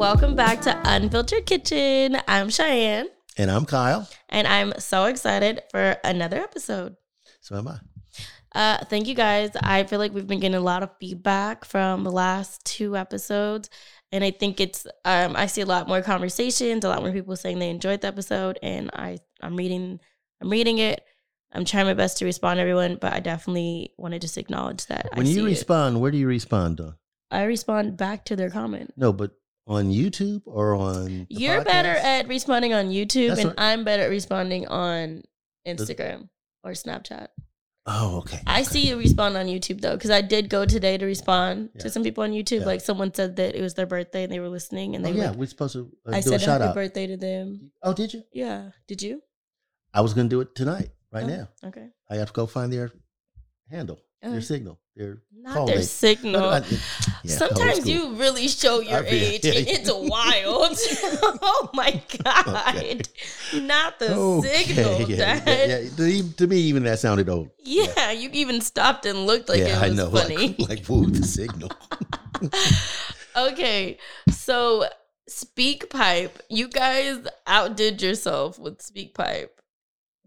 [0.00, 2.16] Welcome back to Unfiltered Kitchen.
[2.26, 4.08] I'm Cheyenne, And I'm Kyle.
[4.30, 6.96] and I'm so excited for another episode.
[7.42, 7.78] So am I.
[8.54, 9.50] Uh, thank you guys.
[9.62, 13.68] I feel like we've been getting a lot of feedback from the last two episodes,
[14.10, 17.36] and I think it's um, I see a lot more conversations, a lot more people
[17.36, 20.00] saying they enjoyed the episode, and I I'm reading
[20.40, 21.04] I'm reading it.
[21.52, 24.86] I'm trying my best to respond to everyone, but I definitely want to just acknowledge
[24.86, 25.44] that When I you see it.
[25.44, 26.94] respond, where do you respond on?
[27.30, 28.94] I respond back to their comment.
[28.96, 29.32] No, but
[29.70, 34.10] on YouTube or on You're better at responding on YouTube, That's and I'm better at
[34.10, 35.22] responding on
[35.66, 36.28] Instagram
[36.64, 37.28] or Snapchat.
[37.86, 38.40] Oh, okay.
[38.46, 38.64] I okay.
[38.68, 41.82] see you respond on YouTube though, because I did go today to respond Yeah.
[41.82, 42.60] to some people on YouTube.
[42.60, 42.66] Yeah.
[42.66, 45.16] Like someone said that it was their birthday and they were listening, and Oh, they
[45.18, 46.74] yeah, were, we're supposed to uh, I said happy out.
[46.74, 47.70] birthday to them.
[47.82, 48.22] Oh, did you?
[48.32, 49.22] Yeah, did you?
[49.94, 51.48] I was going to do it tonight, right Oh, now.
[51.64, 52.90] Okay, I have to go find their
[53.70, 54.28] handle, Oh.
[54.30, 55.84] their uh, signal, their not their name.
[55.84, 56.44] signal.
[56.44, 56.64] I- uh,
[57.24, 60.76] yeah, Sometimes you really show your I age, yeah, it's wild.
[61.42, 62.76] oh my god!
[62.76, 63.00] Okay.
[63.54, 65.42] Not the Okay, signal, yeah, Dad.
[65.46, 66.22] yeah, yeah.
[66.36, 67.48] To, me, even that sounded old.
[67.64, 70.10] Yeah, you even stopped and looked like yeah, it I was know.
[70.20, 70.54] funny.
[70.58, 71.70] Like, like, the signal.
[73.36, 73.98] okay,
[74.30, 74.84] so
[75.28, 79.48] SpeakPipe, you guys outdid yourself with SpeakPipe,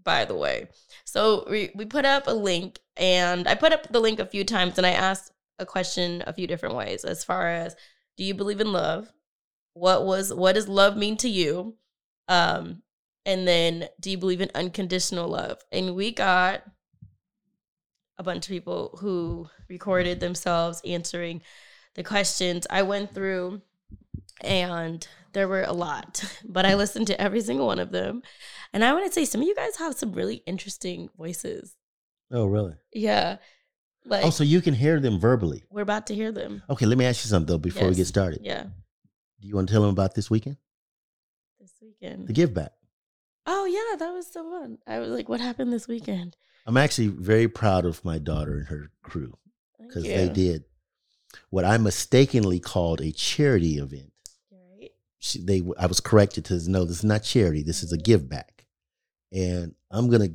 [0.03, 0.67] by the way.
[1.05, 4.43] So we, we put up a link, and I put up the link a few
[4.43, 7.75] times, and I asked a question a few different ways as far as
[8.17, 9.11] do you believe in love?
[9.73, 11.75] What was what does love mean to you?
[12.27, 12.83] Um,
[13.25, 15.59] and then do you believe in unconditional love?
[15.71, 16.63] And we got
[18.17, 21.41] a bunch of people who recorded themselves answering
[21.95, 23.61] the questions I went through,
[24.41, 28.21] and there were a lot, but I listened to every single one of them.
[28.71, 31.75] And I want to say, some of you guys have some really interesting voices.
[32.33, 32.73] Oh, really?
[32.91, 33.37] Yeah.
[33.39, 35.63] Oh, like, Oh, so you can hear them verbally.
[35.69, 36.61] we're about to hear them.
[36.69, 38.41] Okay, let me ask you something, though, before we get started.
[38.43, 38.63] Yeah.
[39.39, 40.57] Do you want to tell them about this weekend?
[41.59, 42.27] This weekend.
[42.27, 42.71] The give back.
[43.45, 44.77] Oh, yeah, that was so fun.
[44.87, 46.35] I was like, what happened this weekend?
[46.65, 49.37] I'm actually very proud of my daughter and her crew
[49.79, 50.63] because they did
[51.49, 54.11] what I mistakenly called a charity event.
[54.51, 54.91] Right.
[55.19, 57.63] She, they, I was corrected to no, this is not charity.
[57.63, 58.65] This is a give back,
[59.31, 60.29] and I'm gonna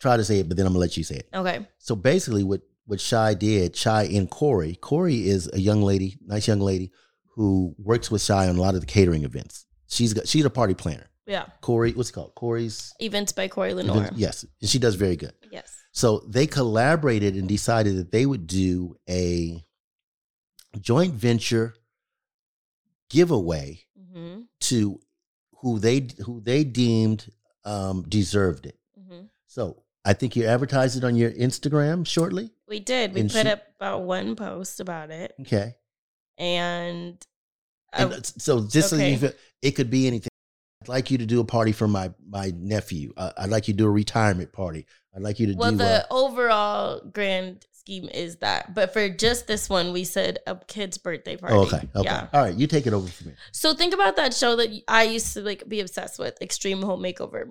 [0.00, 1.28] try to say it, but then I'm gonna let you say it.
[1.34, 1.66] Okay.
[1.78, 4.74] So basically, what what Chey did, Chey and Corey.
[4.76, 6.90] Corey is a young lady, nice young lady
[7.34, 9.66] who works with Chey on a lot of the catering events.
[9.88, 11.08] She's got she's a party planner.
[11.26, 11.44] Yeah.
[11.60, 12.34] Corey, what's it called?
[12.34, 13.98] Corey's Events by Corey Lenore.
[13.98, 15.32] event- yes, and she does very good.
[15.50, 15.74] Yes.
[15.92, 19.62] So they collaborated and decided that they would do a
[20.80, 21.74] joint venture
[23.10, 23.80] giveaway
[24.12, 25.00] hmm to
[25.60, 27.30] who they who they deemed
[27.64, 28.78] um, deserved it.
[28.96, 32.50] hmm So I think you advertised it on your Instagram shortly.
[32.66, 33.12] We did.
[33.12, 35.74] We And put she- up about one post about it, Okay.
[36.38, 37.22] and,
[37.92, 39.12] I- And so just so okay.
[39.12, 39.32] you feel,
[39.62, 40.28] it could be anything.
[40.82, 43.12] I'd like you to do a party for my my nephew.
[43.16, 44.86] Uh, I'd like you to do a retirement party.
[45.14, 45.76] I'd like you to well, do.
[45.78, 50.38] Well, the uh, overall grand scheme is that, but for just this one, we said
[50.46, 51.54] a kid's birthday party.
[51.54, 51.82] oh, okay.
[51.96, 52.04] Okay.
[52.04, 52.28] Yeah.
[52.32, 52.54] All right.
[52.54, 53.32] You take it over from me.
[53.52, 57.02] So think about that show that I used to like be obsessed with, Extreme Home
[57.02, 57.48] Makeover.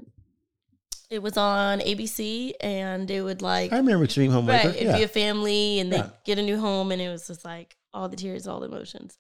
[1.10, 4.98] It was on ABC, and it would like I remember Extreme Home right, it'd Yeah.
[4.98, 6.10] be a family, and they Yeah.
[6.26, 9.18] get a new home, and it was just like all the tears, all the emotions.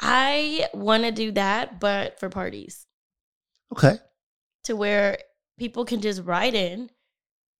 [0.00, 2.86] I want to do that, but for parties.
[3.72, 3.98] okay.
[4.64, 5.18] to where
[5.58, 6.90] people can just write in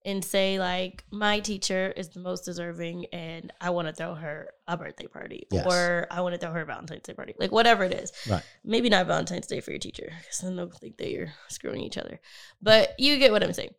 [0.05, 4.51] and say like my teacher is the most deserving and i want to throw her
[4.67, 5.67] a birthday party Yes.
[5.67, 8.13] or i want to throw her a valentine's day party like whatever it is.
[8.29, 8.43] Right.
[8.65, 11.97] maybe not valentine's day for your teacher because then they'll think that you're screwing each
[11.99, 12.21] other.
[12.61, 13.75] But you get what i'm saying.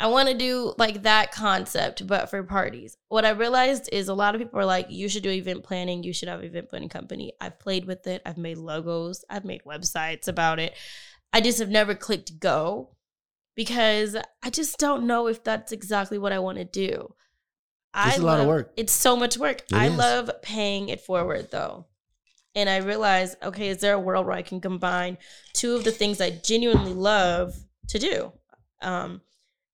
[0.00, 2.96] I want to do like that concept but for parties.
[3.08, 6.02] What i realized is a lot of people are like you should do event planning.
[6.02, 7.32] You should have an event planning company.
[7.40, 8.20] I've played with it.
[8.26, 9.24] I've made logos.
[9.30, 10.74] I've made websites about it.
[11.32, 12.90] I just have never clicked go
[13.54, 17.14] because I just don't know if that's exactly what I want to do.
[17.96, 18.72] It's I a lot of love- work.
[18.76, 19.60] It's so much work.
[19.70, 19.96] It I is.
[19.96, 21.86] love paying it forward though.
[22.56, 25.18] And I realized, okay, is there a world where I can combine
[25.54, 27.54] two of the things I genuinely love
[27.88, 28.32] to do?
[28.80, 29.22] Um,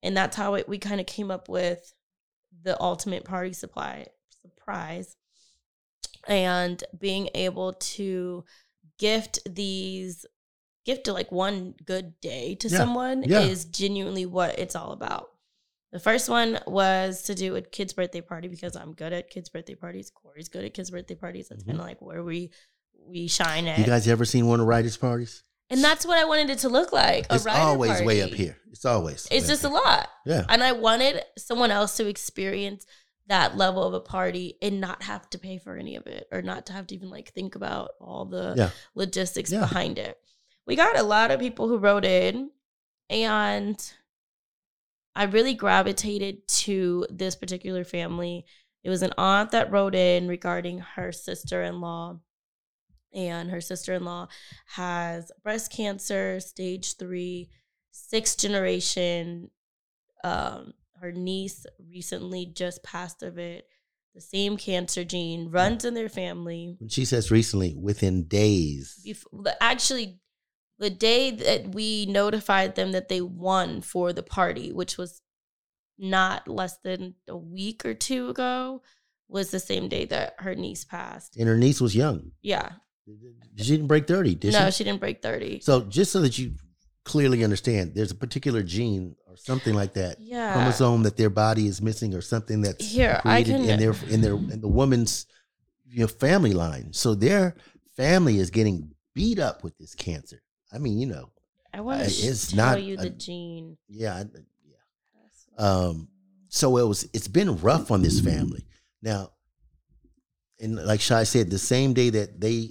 [0.01, 1.93] and that's how it, we kind of came up with
[2.63, 4.07] the ultimate party supply
[4.41, 5.15] surprise
[6.27, 8.43] and being able to
[8.97, 10.25] gift these
[10.85, 13.41] gift to like one good day to Yeah, someone yeah.
[13.41, 15.27] is genuinely what it's all about
[15.91, 19.49] the first one was to do a kid's birthday party because i'm good at kids
[19.49, 22.51] birthday parties corey's good at kids birthday parties that's kind been like where we
[23.07, 23.81] we shine at Mm-hmm.
[23.81, 25.43] You guys ever seen one of writers' parties?
[25.69, 28.57] and that's what i wanted it to look like a It's always way up here.
[28.71, 29.27] It's always.
[29.31, 30.45] it's just a lot Yeah.
[30.49, 32.85] and I wanted someone else to experience
[33.27, 36.41] that level of a party and not have to pay for any of it or
[36.41, 38.69] not to have to even like think about all the Yeah.
[38.95, 39.59] logistics Yeah.
[39.61, 40.17] behind it.
[40.65, 42.51] We got a lot of people who wrote in
[43.09, 43.93] and
[45.15, 48.45] I really gravitated to this particular family.
[48.83, 52.19] It was an aunt that wrote in regarding her sister-in-law
[53.13, 54.29] and her sister-in-law
[54.75, 57.49] has breast cancer, stage 3,
[57.91, 59.49] sixth generation
[60.23, 63.65] um her niece recently just passed of it
[64.13, 68.99] the same cancer gene runs in their family When she says recently, within days.
[69.05, 70.20] Bef- actually
[70.81, 75.21] the day that we notified them that they won for the party which was
[75.97, 78.81] not less than a week or two ago
[79.29, 82.31] was the same day that her niece passed And her niece was young.
[82.41, 82.69] yeah
[83.57, 84.71] She didn't break 30, did no she?
[84.77, 86.53] she didn't break 30 So just so that you
[87.05, 90.17] clearly understand, there's a particular gene or something like that.
[90.19, 93.95] yeah Chromosome that their body is missing or something that's Here, created can- in their
[94.09, 95.27] in their in the woman's
[95.87, 96.93] you know, family line.
[96.93, 97.55] So their
[97.97, 100.41] family is getting beat up with this cancer.
[100.73, 101.29] I mean, you know,
[101.73, 104.25] i want uh, to it's tell not you a- the gene yeah, I-
[104.65, 105.63] yeah.
[105.65, 106.07] Um,
[106.49, 107.07] so it was.
[107.13, 108.65] It's been rough on this family
[109.01, 109.31] now.
[110.59, 112.69] And like Chey said, the same day that they,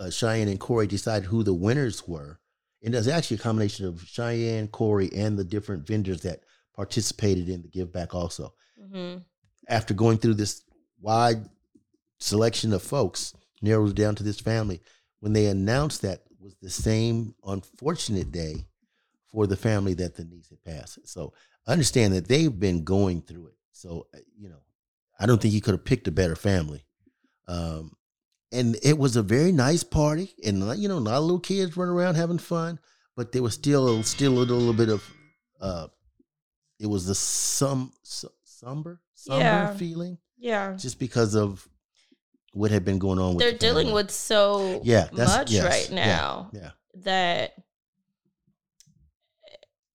[0.00, 2.40] uh, Cheyenne and Corey decided who the winners were,
[2.82, 6.40] and there's actually a combination of Cheyenne, Corey, and the different vendors that
[6.74, 8.14] participated in the give back.
[8.14, 8.52] Also,
[8.92, 9.18] hmm
[9.68, 10.62] after going through this
[11.00, 11.44] wide
[12.18, 13.32] selection of folks,
[13.62, 14.80] narrowed down to this family.
[15.20, 18.66] When they announced that was the same unfortunate day
[19.30, 20.98] for the family that the niece had passed.
[21.08, 21.32] So
[21.66, 23.54] understand that they've been going through it.
[23.72, 24.62] So uh, you know,
[25.18, 26.84] I don't think you could have picked a better family.
[27.48, 27.96] Um,
[28.52, 32.16] and it was a very nice party, and you know, not little kids running around
[32.16, 32.78] having fun,
[33.16, 35.02] but there was still still a little bit of
[35.60, 35.86] uh,
[36.78, 37.92] it was the some
[38.44, 39.74] somber somber Yeah.
[39.74, 41.66] feeling yeah just because of
[42.52, 45.64] what had been going on with they're the dealing with so Yeah, that's- much yes,
[45.64, 46.70] right now yeah.
[46.96, 47.54] that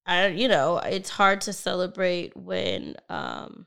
[0.05, 3.65] I you know it's hard to celebrate when um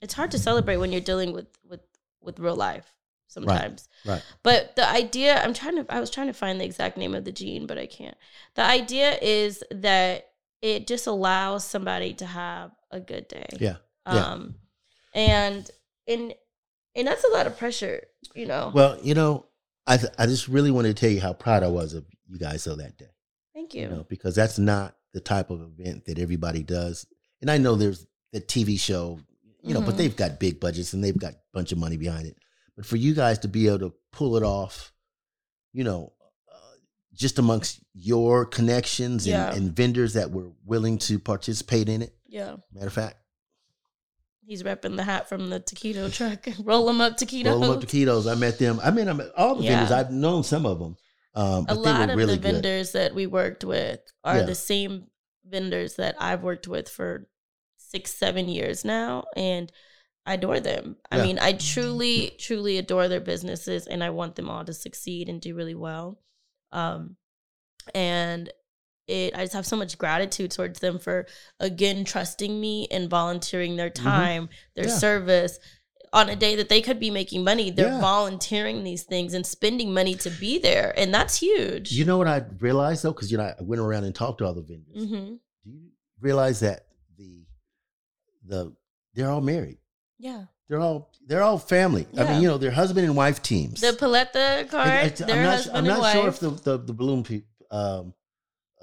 [0.00, 1.80] it's hard to celebrate when you're dealing with with
[2.20, 2.90] with real life
[3.26, 4.22] sometimes right.
[4.42, 7.24] but the idea i'm trying to i was trying to find the exact name of
[7.24, 8.16] the gene but i can't
[8.54, 10.28] the idea is that
[10.62, 13.76] it just allows somebody to have a good day Yeah,
[14.06, 14.24] yeah.
[14.24, 14.54] um
[15.14, 15.68] and
[16.06, 16.34] and
[16.94, 18.02] and that's a lot of pressure
[18.34, 19.46] you know Well, you know,
[19.86, 22.38] I th- I just really wanted to tell you how proud I was of you
[22.38, 23.10] guys on that day.
[23.54, 27.06] thank you, You know, because that's not the type of event that everybody does.
[27.40, 29.20] And I know there's the TV show,
[29.62, 29.98] you know, but Mhm.
[29.98, 32.36] they've got big budgets and they've got a bunch of money behind it.
[32.76, 34.92] But for you guys to be able to pull it off,
[35.72, 36.12] you know,
[36.50, 36.56] uh,
[37.12, 42.16] just amongst your connections and, and vendors that were willing to participate in it.
[42.26, 43.16] yeah Matter of fact,
[44.46, 47.80] he's repping the hat from the taquito truck roll him up taquitos roll them up
[47.80, 48.30] taquitos.
[48.30, 48.78] I met them.
[48.82, 49.70] I mean, I met all the Yeah.
[49.76, 49.92] vendors.
[49.92, 50.96] I've known some of them.
[51.34, 52.52] Um, a lot of really the good.
[52.52, 54.42] vendors that we worked with are Yeah.
[54.44, 55.08] the same
[55.44, 57.28] vendors that I've worked with for
[57.76, 59.70] six, seven years now, and
[60.26, 60.96] I adore them.
[61.10, 61.22] I Yeah.
[61.24, 65.40] mean, I truly, truly adore their businesses, and I want them all to succeed and
[65.40, 66.18] do really well.
[66.72, 67.16] Um,
[67.94, 68.50] and
[69.06, 71.26] it, I just have so much gratitude towards them for
[71.60, 74.90] again trusting me and volunteering their time, their Mm-hmm.
[74.92, 74.98] Yeah.
[74.98, 75.58] service.
[76.12, 78.00] On a day that they could be making money, they're Yeah.
[78.00, 81.90] volunteering these things and spending money to be there, and that's huge.
[81.90, 84.44] You know what I realized though, because you know I went around and talked to
[84.46, 85.08] all the vendors.
[85.08, 85.34] hmm
[85.64, 85.88] Do you
[86.20, 86.86] realize that
[87.18, 87.44] the
[88.46, 88.72] the
[89.14, 89.78] they're all married?
[90.18, 90.44] Yeah.
[90.68, 92.06] They're all they're all family.
[92.16, 93.80] I mean, you know, they're husband and wife teams.
[93.80, 97.22] The Paletta card, I, their am not, I'm not sure if the the, the balloon
[97.22, 97.48] people.
[97.70, 98.14] Um,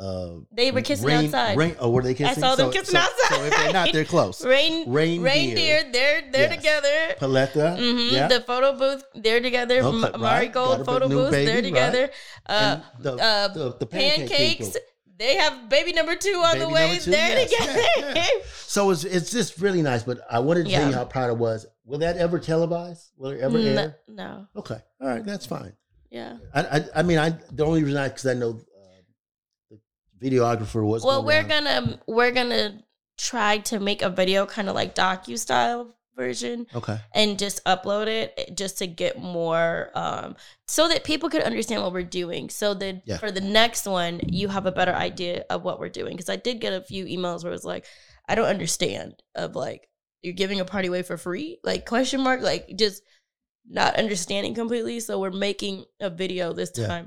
[0.01, 1.57] uh, they were kissing rain, outside.
[1.57, 2.43] Rain, oh, were they kissing?
[2.43, 3.35] I saw them So- kissing so- outside.
[3.35, 4.43] So if they're not, they're close.
[4.55, 5.23] Rain, Reindeer.
[5.23, 6.55] reindeer, they're they're Yes.
[6.57, 7.15] together.
[7.19, 7.77] Paletta.
[7.77, 8.27] hmm Yeah.
[8.27, 9.77] The photo booth, they're together.
[9.79, 10.19] M- right.
[10.19, 12.09] Mari Got Gold photo booth, they're baby, together.
[12.47, 14.81] Uh, the, uh, the, the pancake pancakes, people.
[15.17, 16.97] they have baby number two on the way.
[16.99, 17.51] two, They're yes.
[17.51, 17.79] together.
[17.97, 18.27] Yeah, yeah.
[18.71, 20.03] So it's it's just really nice.
[20.03, 21.65] But I wanted to tell you how proud I was.
[21.85, 23.09] Will that ever televise?
[23.17, 23.97] Will it ever air?
[24.07, 24.47] no.
[24.55, 25.73] Okay, all right, that's fine.
[26.09, 26.37] Yeah.
[26.53, 28.59] I I, I mean, I the only reason I because I know
[30.21, 31.03] videographer was.
[31.03, 31.65] Well, we're around.
[31.65, 32.83] gonna we're gonna
[33.17, 36.97] try to make a video kind of like docu style version Okay.
[37.15, 40.35] and just upload it eh, just to get more um
[40.67, 43.17] so that people could understand what we're doing so that Yeah.
[43.17, 46.35] for the next one you have a better idea of what we're doing because i
[46.35, 47.85] did get a few emails where it was like
[48.27, 49.87] i don't understand of like
[50.21, 53.03] you're giving a party away for free like question mark like just
[53.69, 57.03] not understanding completely so we're making a video this Yeah.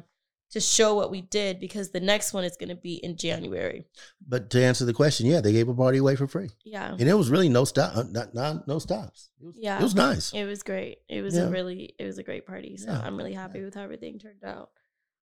[0.55, 3.85] To show what we did because the next one is going to be in january
[4.27, 7.09] But to answer the question, yeah, they gave a party away for free, yeah and
[7.13, 9.31] it was really no stop, uh, not, not no stops.
[9.41, 9.79] It was, Yeah.
[9.79, 10.33] it was nice.
[10.33, 10.97] It was great.
[11.09, 11.47] It was Yeah.
[11.49, 12.77] a really it was a great party.
[12.77, 13.01] So Yeah.
[13.05, 14.71] I'm really happy with how everything turned out.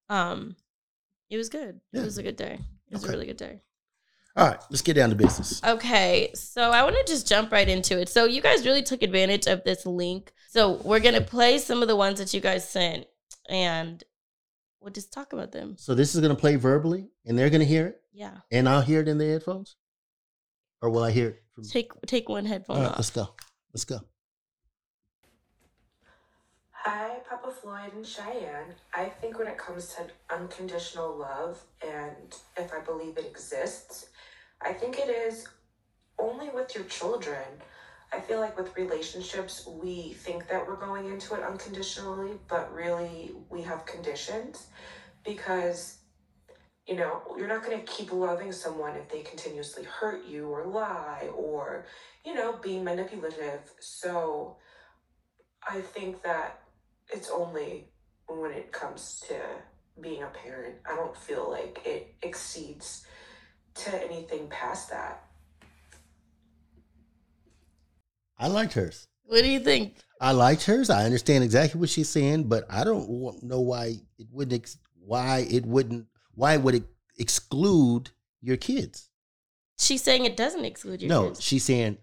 [0.08, 0.56] Um
[1.30, 1.80] it was good.
[1.92, 2.02] Yeah.
[2.02, 2.54] It was a good day.
[2.90, 3.10] It was Okay.
[3.12, 3.62] a really good day.
[4.36, 5.60] All right, let's get down to business.
[5.74, 8.08] Okay, so I want to just jump right into it.
[8.08, 10.32] So you guys really took advantage of this link.
[10.50, 13.06] So we're gonna play some of the ones that you guys sent,
[13.50, 14.02] and
[14.82, 15.76] we'll just talk about them.
[15.78, 18.68] So this is going to play verbally, and they're going to hear it, Yeah, and
[18.68, 19.76] I'll hear it in the headphones,
[20.80, 21.64] or will I hear it from?
[21.64, 22.98] take take one headphone All right, off.
[22.98, 23.28] let's go.
[23.72, 24.00] Let's go.
[26.72, 28.74] Hi, Papa Floyd and Cheyenne.
[28.92, 34.06] I think when it comes to unconditional love and if I believe it exists,
[34.60, 35.46] I think it is
[36.18, 37.44] only with your children.
[38.12, 43.32] I feel like with relationships, we think that we're going into it unconditionally, but really
[43.48, 44.66] we have conditions
[45.24, 45.98] because,
[46.86, 50.66] you know, you're not going to keep loving someone if they continuously hurt you or
[50.66, 51.86] lie or,
[52.24, 53.60] you know, be manipulative.
[53.80, 54.58] So
[55.66, 56.60] I think that
[57.10, 57.88] it's only
[58.26, 59.36] when it comes to
[60.00, 60.76] being a parent.
[60.84, 63.06] I don't feel like it exceeds
[63.74, 65.24] to anything past that.
[68.42, 69.06] I liked hers.
[69.24, 69.94] What do you think?
[70.20, 70.90] I liked hers.
[70.90, 74.60] I understand exactly what she's saying, but I don't know why it wouldn't.
[74.60, 76.06] Ex- why it wouldn't?
[76.34, 76.84] Why would it
[77.18, 79.08] exclude your kids?
[79.78, 81.38] She's saying it doesn't exclude your no, kids.
[81.38, 81.98] No, she's saying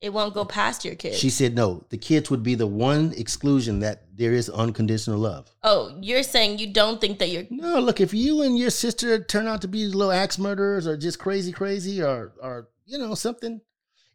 [0.00, 1.18] It won't go past your kids.
[1.18, 1.84] she said no.
[1.88, 5.50] The kids would be the one exclusion that there is unconditional love.
[5.62, 9.22] oh, you're saying you don't think that you're No, look, if you and your sister
[9.22, 13.14] turn out to be little axe murderers or just crazy, crazy, or or you know
[13.14, 13.60] something,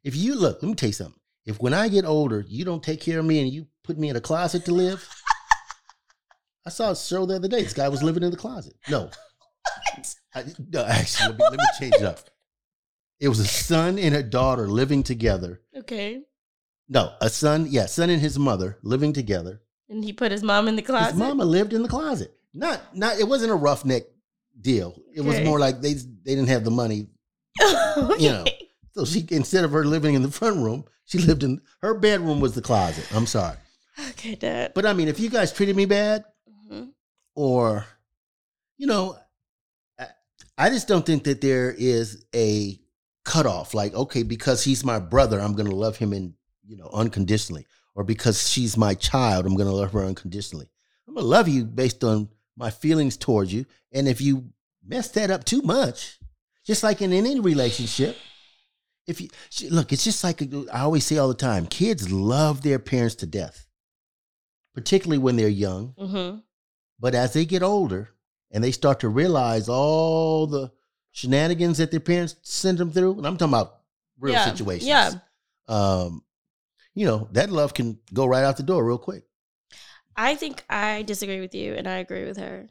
[0.04, 1.20] if you look, let me tell you something.
[1.46, 4.10] If when I get older, you don't take care of me and you put me
[4.10, 5.08] in a closet to live,
[6.66, 7.64] I saw a show the other day.
[7.64, 8.74] This guy was living in the closet.
[8.90, 9.10] No,
[10.36, 12.20] I, no, actually, let me, let me change it up.
[13.20, 15.62] It was a son and a daughter living together.
[15.78, 16.22] okay.
[16.90, 19.62] No, a son, yeah, son and his mother living together.
[19.90, 21.12] And he put his mom in the closet.
[21.12, 22.34] His mama lived in the closet.
[22.54, 24.04] Not not it wasn't a roughneck
[24.60, 25.02] deal.
[25.16, 27.08] It was more like they they didn't have the money.
[27.62, 28.14] okay.
[28.24, 28.46] You know.
[28.94, 32.40] So she instead of her living in the front room, she lived in her bedroom
[32.40, 33.06] was the closet.
[33.14, 33.58] I'm sorry.
[34.12, 34.74] Okay, Dad.
[34.74, 36.26] But I mean, if you guys treated me bad
[36.72, 36.90] Mhm.
[37.36, 37.86] or
[38.78, 39.18] you know,
[40.00, 40.08] I,
[40.58, 42.80] I just don't think that there is a
[43.24, 46.34] cutoff like okay, because he's my brother, I'm going to love him in,
[46.68, 50.68] you know, unconditionally or because she's my child, I'm going to love her unconditionally.
[51.08, 53.66] I'm going to love you based on my feelings towards you.
[53.92, 54.50] And if you
[54.86, 56.18] mess that up too much,
[56.66, 58.18] just like in any relationship,
[59.08, 59.30] if you
[59.70, 60.42] look, it's just like
[60.72, 63.68] I always say all the time kids love their parents to death,
[64.74, 65.94] particularly when they're young.
[66.00, 66.44] Mhm.
[67.00, 68.14] But as they get older
[68.52, 70.72] and they start to realize all the
[71.12, 73.82] shenanigans that their parents send them through, and I'm talking about
[74.20, 74.88] real Yeah, situations.
[74.88, 75.12] yeah.
[75.68, 76.24] Um,
[76.94, 79.26] you know, that love can go right out the door real quick.
[80.16, 82.70] I think I disagree with you and I agree with her.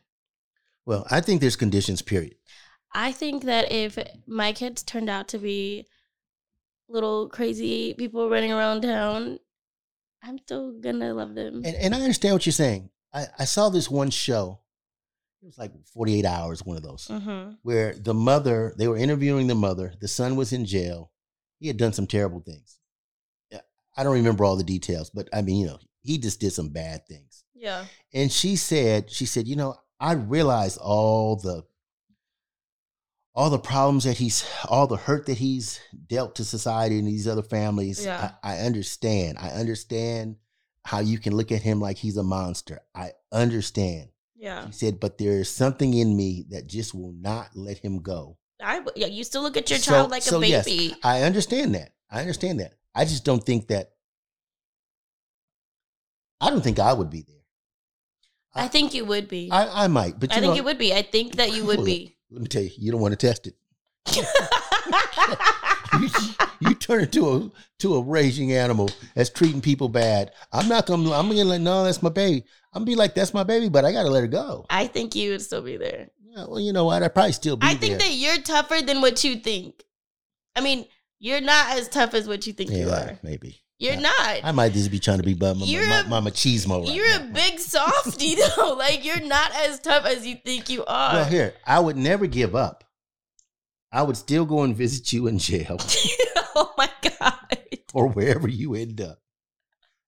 [0.87, 2.37] Well, I think there's conditions, period.
[2.95, 5.87] I think that if my kids turned out to be
[6.93, 9.39] little crazy people running around town,
[10.23, 11.63] I'm still gonna love them.
[11.65, 12.91] And, and I understand what you're saying.
[13.13, 14.61] I, I saw this one show.
[15.43, 19.49] It was like 48 hours, one of those, hmm where the mother, they were interviewing
[19.49, 19.93] the mother.
[20.01, 21.11] The son was in jail.
[21.59, 22.79] He had done some terrible things.
[23.51, 23.61] Yeah,
[23.97, 26.69] I don't remember all the details, but I mean, you know, he just did some
[26.69, 27.45] bad things.
[27.55, 27.85] Yeah.
[28.13, 31.65] And she said, she said, you know, I realize all the
[33.35, 37.27] all the problems that he's all the hurt that he's dealt to society and these
[37.27, 38.05] other families.
[38.05, 38.33] Yeah.
[38.43, 39.39] I, I understand.
[39.39, 40.37] I understand
[40.85, 42.81] how you can look at him like he's a monster.
[42.95, 44.09] I understand.
[44.37, 44.67] Yeah.
[44.67, 48.39] he said, but there is something in me that just will not let him go.
[48.61, 50.97] i yeah, you still look at your So- child like so a yes, baby.
[51.03, 51.93] I understand that.
[52.11, 52.75] I understand that.
[52.95, 53.93] I just don't think that
[56.41, 57.37] I don't think I would be there.
[58.55, 59.49] I think you would be.
[59.51, 60.93] I, I might, but I think know, you would be.
[60.93, 62.17] I think that you would be.
[62.33, 63.55] Let me tell you, you don't want to test it.
[66.01, 66.09] you,
[66.61, 70.33] you turn into a to a raging animal that's treating people bad.
[70.53, 71.13] I'm not gonna.
[71.13, 72.45] I'm gonna like, no, that's my baby.
[72.73, 74.67] I'm gonna be like, that's my baby, but I gotta let her go.
[74.71, 76.09] I think you would still be there.
[76.25, 77.03] Yeah, well, you know what?
[77.03, 78.09] I'd probably still be I think there.
[78.09, 79.85] that you're tougher than what you think.
[80.57, 80.87] I mean,
[81.19, 83.19] You're not as tough as what you think you are.
[83.23, 83.61] maybe.
[83.83, 84.41] You're not.
[84.45, 86.95] I might just be trying to be my, my, You're my, a- my machismo right
[86.95, 87.25] you're now.
[87.25, 88.75] a big softy though.
[88.75, 91.15] Like you're not as tough as you think you are.
[91.15, 92.85] Well, here, I would never give up.
[93.91, 95.77] I would still go and visit you in jail
[96.55, 97.59] oh my god.
[97.93, 99.19] or wherever you end up.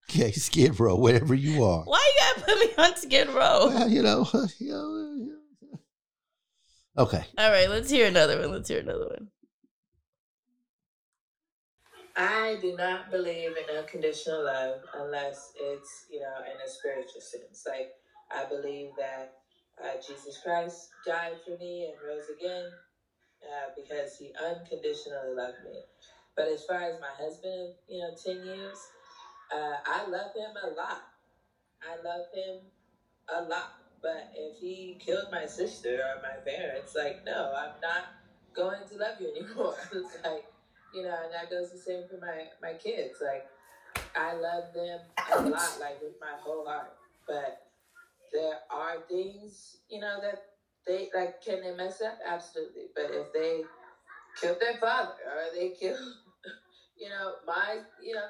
[0.08, 1.82] Okay, Skid Row, wherever you are.
[1.84, 3.66] Why you gotta put me on Skid Row?
[3.66, 4.28] Well, you know,
[4.58, 5.30] you know.
[6.96, 7.24] Okay.
[7.36, 8.52] All right, let's hear another one.
[8.52, 9.28] Let's hear another one.
[12.16, 17.64] I do not believe in unconditional love unless it's, you know, in a spiritual sense.
[17.66, 17.88] Like,
[18.30, 19.28] I believe that
[19.82, 22.64] uh, Jesus Christ died for me and rose again
[23.44, 25.80] uh, because he unconditionally loved me.
[26.36, 28.78] But as far as my husband, you know, 10 years,
[29.52, 31.00] uh, I love him a lot.
[31.82, 32.56] I love him
[33.28, 33.70] a lot.
[34.02, 38.06] But if he killed my sister or my parents, like, no, I'm not
[38.54, 39.74] going to love you anymore.
[40.24, 40.44] like,
[40.94, 43.18] you know, and that goes the same for my my kids.
[43.20, 43.46] Like,
[44.16, 45.00] I love them
[45.32, 46.94] a lot, like with my whole heart.
[47.26, 47.62] But
[48.32, 50.42] there are things, you know, that
[50.86, 51.42] they like.
[51.42, 52.18] Can they mess up?
[52.26, 52.84] Absolutely.
[52.94, 53.62] But if they
[54.40, 55.98] killed their father or they killed,
[56.98, 58.26] you know, my, you know,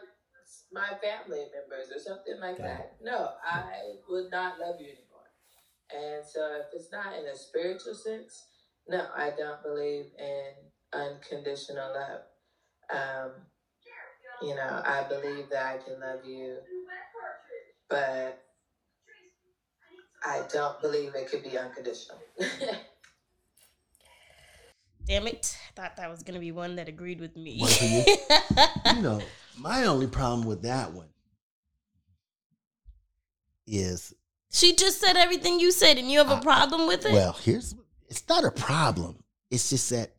[0.72, 5.04] my family members or something like that, no, I would not love you anymore.
[5.90, 8.46] And so, if it's not in a spiritual sense,
[8.88, 10.52] no, I don't believe in
[10.92, 12.20] unconditional love.
[12.90, 13.30] Um,
[14.42, 16.56] you know, I believe that I can love you,
[17.88, 18.42] but
[20.24, 22.18] I don't believe it could be unconditional.
[25.06, 25.56] Damn it.
[25.68, 27.62] I thought that was gonna be one that agreed with me.
[27.80, 28.04] You?
[28.94, 29.20] you know,
[29.58, 31.08] my only problem with that one
[33.66, 34.14] is
[34.50, 37.12] she just said everything you said and you have a problem with it?
[37.12, 37.74] well, here's
[38.08, 39.22] it's not a problem.
[39.50, 40.13] It's just that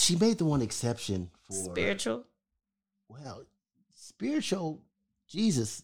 [0.00, 2.24] she made the one exception for Spiritual.
[3.08, 3.44] Well,
[3.94, 4.82] spiritual
[5.28, 5.82] Jesus.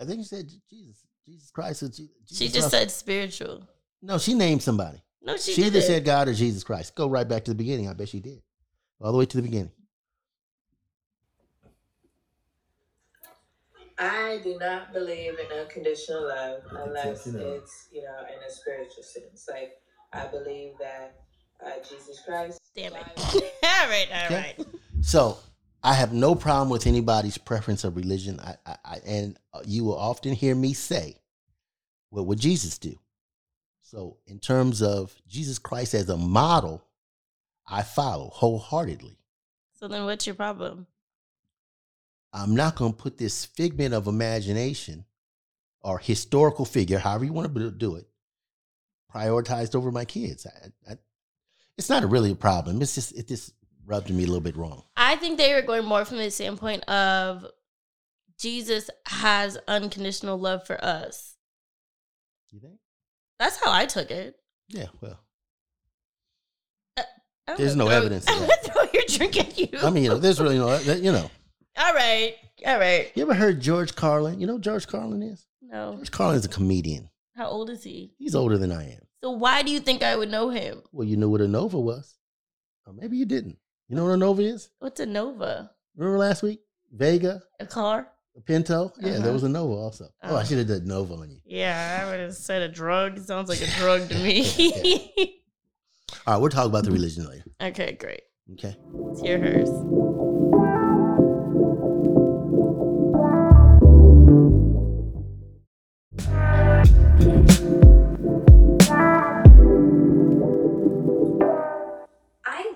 [0.00, 1.82] I think she said Jesus, Jesus Christ.
[1.82, 2.70] Or Je- She just Christ.
[2.70, 3.64] said spiritual.
[4.02, 4.18] no.
[4.18, 5.02] She named somebody.
[5.22, 6.94] No, she, She, either said God or Jesus Christ.
[6.94, 7.88] Go right back to the beginning.
[7.88, 8.40] I bet she did.
[9.00, 9.72] All the way to the beginning.
[13.98, 17.46] I do not believe in unconditional love unless so, you know.
[17.54, 19.48] it's, you know, in a spiritual sense.
[19.50, 19.72] Like,
[20.12, 21.16] I believe that
[21.64, 22.60] uh, Jesus Christ.
[22.74, 23.04] Damn it.
[23.16, 24.34] died- all right, all Okay.
[24.58, 24.66] right.
[25.00, 25.38] So
[25.82, 28.40] I have no problem with anybody's preference of religion.
[28.40, 31.16] I, I, I and you will often hear me say,
[32.10, 32.98] "What would Jesus do?"
[33.82, 36.82] So in terms of Jesus Christ as a model,
[37.66, 39.18] I follow wholeheartedly.
[39.72, 40.86] So then what's your problem?
[42.32, 45.06] I'm not going to put this figment of imagination
[45.80, 48.06] or historical figure, however you want to do it,
[49.14, 50.46] prioritized over my kids.
[50.46, 50.96] I, I,
[51.78, 52.82] it's not a really a problem.
[52.82, 53.52] It's just it just
[53.86, 54.82] rubbed me a little bit wrong.
[54.96, 57.46] I think they were going more from the standpoint of
[58.38, 61.36] Jesus has unconditional love for us.
[62.50, 62.78] You think?
[63.38, 64.36] That's how I took it.
[64.68, 64.86] Yeah.
[65.00, 65.18] Well,
[66.96, 67.02] uh,
[67.46, 69.68] I'm There's no throw- evidence I'm gonna throw your drink at you.
[69.82, 71.30] I mean, you know, there's really no, uh, you know.
[71.78, 72.34] all right,
[72.66, 73.10] all right.
[73.14, 74.40] You ever heard George Carlin?
[74.40, 75.46] You know who George Carlin is?
[75.62, 77.08] No, George Carlin is a comedian.
[77.36, 78.12] how old is he?
[78.18, 79.00] He's older than I am.
[79.22, 80.82] So why do you think I would know him?
[80.92, 82.14] Well, you knew what a Nova was.
[82.86, 83.58] Or maybe you didn't.
[83.88, 84.70] You know what a Nova is?
[84.78, 85.70] What's a Nova?
[85.96, 86.60] Remember last week?
[86.92, 88.08] Vega, A car?
[88.36, 88.92] a Pinto?
[89.00, 89.22] Yeah, Uh-huh.
[89.24, 90.08] there was a Nova also.
[90.22, 90.44] Oh, I Oh.
[90.44, 91.38] should have done Nova on you.
[91.44, 93.18] Yeah, I would have said a drug.
[93.18, 94.42] Sounds like a drug to me.
[96.26, 97.44] All right, we'll talk about the religion later.
[97.60, 98.22] okay, great.
[98.52, 98.76] Okay.
[98.92, 99.68] Let's hear hers.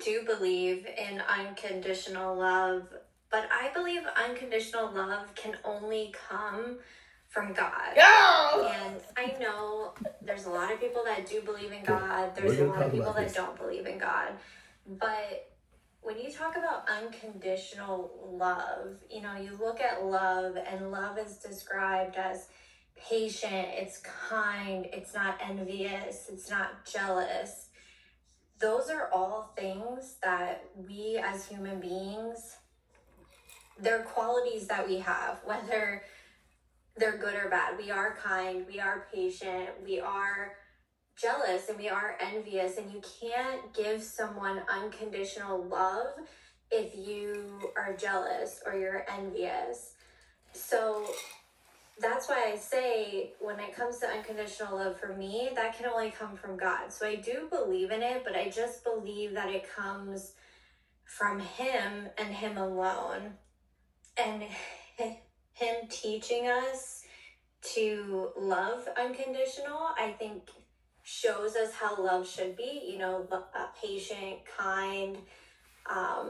[0.04, 2.88] Do believe in unconditional love,
[3.30, 6.78] but I believe unconditional love can only come
[7.28, 7.94] from God.
[8.66, 12.66] And I know there's a lot of people that do believe in God, there's a
[12.66, 14.32] lot of people that don't believe in God.
[14.86, 15.50] But
[16.02, 21.36] when you talk about unconditional love, you know, you look at love, and love is
[21.36, 22.48] described as
[22.96, 27.61] patient, it's kind, it's not envious, it's not jealous.
[28.62, 32.56] Those are all things that we as human beings,
[33.80, 36.02] they're qualities that we have, whether
[36.96, 37.76] they're good or bad.
[37.76, 40.52] We are kind, we are patient, we are
[41.20, 42.78] jealous, and we are envious.
[42.78, 46.12] And you can't give someone unconditional love
[46.70, 49.94] if you are jealous or you're envious.
[50.52, 51.04] So
[52.00, 56.10] that's why I say when it comes to unconditional love for me, that can only
[56.10, 56.92] come from God.
[56.92, 60.32] So I do believe in it, but I just believe that it comes
[61.04, 63.34] from Him and Him alone.
[64.16, 64.44] And
[65.52, 67.04] Him teaching us
[67.74, 70.48] to love unconditional, I think
[71.04, 75.18] shows us how love should be, you know, uh, patient, kind.
[75.90, 76.28] Um,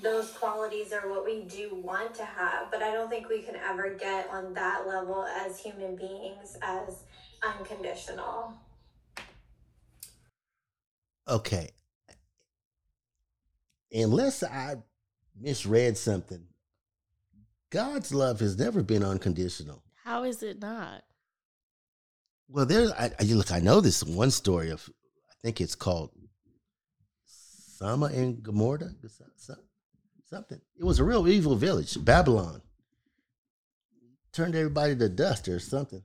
[0.00, 3.56] those qualities are what we do want to have, but I don't think we can
[3.56, 7.04] ever get on that level as human beings as
[7.42, 8.54] unconditional.
[11.28, 11.70] Okay.
[13.92, 14.76] Unless I
[15.38, 16.46] misread something,
[17.70, 19.82] God's love has never been unconditional.
[20.04, 21.02] How is it not?
[22.48, 23.52] Well, there's I, I look.
[23.52, 24.88] I know this one story of
[25.30, 26.10] I think it's called
[27.26, 28.90] Sama and Gomorrah,
[29.36, 29.54] so-
[30.32, 30.60] something.
[30.78, 32.62] It was a real evil village, Babylon.
[34.32, 36.02] Turned everybody to dust or something.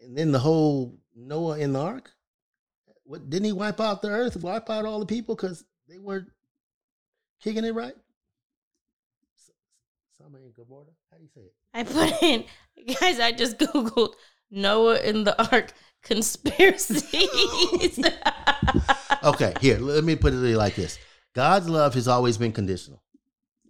[0.00, 2.10] And then the whole Noah in the ark.
[3.04, 6.28] What didn't he wipe out the earth, wipe out all the people because they weren't
[7.42, 7.94] kicking it right?
[10.16, 10.86] Sama and Gomorrah.
[11.10, 11.52] How do you say it?
[11.74, 12.44] I put in,
[13.00, 14.14] guys, I just Googled
[14.50, 18.00] Noah in the Ark conspiracies.
[19.22, 20.98] okay, here, let me put it like this.
[21.34, 23.02] God's love has always been conditional.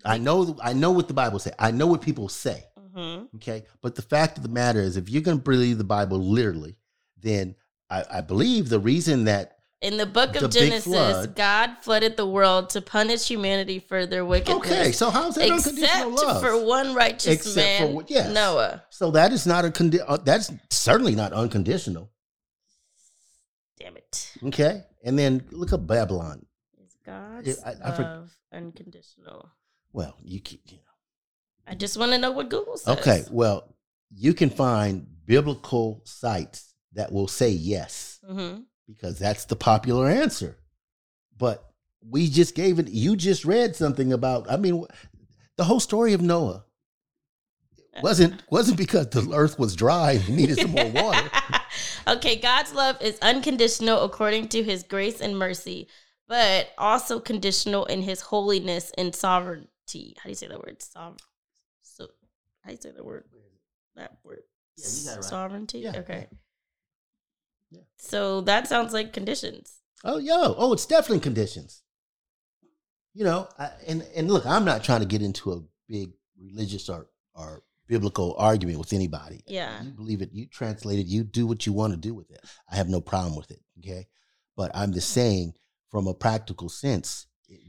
[0.05, 1.55] I know I know what the Bible says.
[1.59, 2.64] I know what people say.
[2.94, 3.29] Mhm.
[3.37, 3.64] Okay.
[3.81, 6.77] But the fact of the matter is if you're gonna believe the Bible literally,
[7.20, 7.55] then
[7.90, 11.35] I, I believe the reason that In the book of big Genesis, flood.
[11.37, 14.59] God flooded the world to punish humanity for their wickedness.
[14.70, 16.42] Okay, so how's that Except unconditional love?
[16.42, 18.33] for one righteous Except man, for yes.
[18.33, 18.83] Noah.
[18.90, 22.11] so that is not a condi- uh, that's certainly not unconditional.
[23.79, 24.33] Damn it.
[24.44, 24.83] Okay.
[25.03, 26.44] And then look up Babylon.
[27.05, 29.51] God's I- I for- love unconditional?
[29.93, 30.83] Well, you can you know.
[31.67, 32.99] I just want to know what Google says.
[32.99, 33.75] Okay, well,
[34.14, 40.59] you can find biblical sites that will say yes hmm because that's the popular answer.
[41.37, 41.64] But
[42.07, 42.88] we just gave it.
[42.88, 44.51] You just read something about.
[44.51, 44.85] I mean,
[45.57, 46.64] the whole story of Noah
[48.03, 51.31] wasn't wasn't because the earth was dry and he needed some more water.
[52.09, 55.88] okay, God's love is unconditional according to his grace and mercy,
[56.29, 60.15] but also conditional in his holiness and sovereignty.
[60.17, 60.79] How do you say that word?
[60.81, 61.19] Sover-
[61.83, 62.07] so,
[62.63, 63.25] how do you say that word?
[63.97, 64.43] That word.
[64.77, 65.25] Yeah, you got right.
[65.25, 65.79] Sovereignty?
[65.81, 65.97] Yeah.
[65.99, 66.27] Okay.
[67.71, 67.83] Yeah.
[67.97, 69.81] So that sounds like conditions.
[70.05, 71.83] Oh, yo, oh, it's definitely conditions.
[73.15, 76.89] You know, I, and and look, I'm not trying to get into a big religious
[76.89, 79.43] or or biblical argument with anybody.
[79.47, 79.83] Yeah.
[79.83, 82.41] You believe it, you translate it, you do what you want to do with it.
[82.71, 83.61] I have no problem with it.
[83.79, 84.07] Okay.
[84.57, 85.21] But I'm just mm-hmm.
[85.21, 85.55] saying,
[85.94, 87.26] from a practical sense,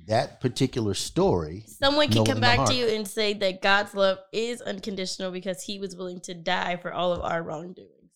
[0.08, 1.64] that particular story.
[1.68, 5.78] Someone can come back to you and say that God's love is unconditional because he
[5.78, 8.10] was willing to die for all of our wrongdoings.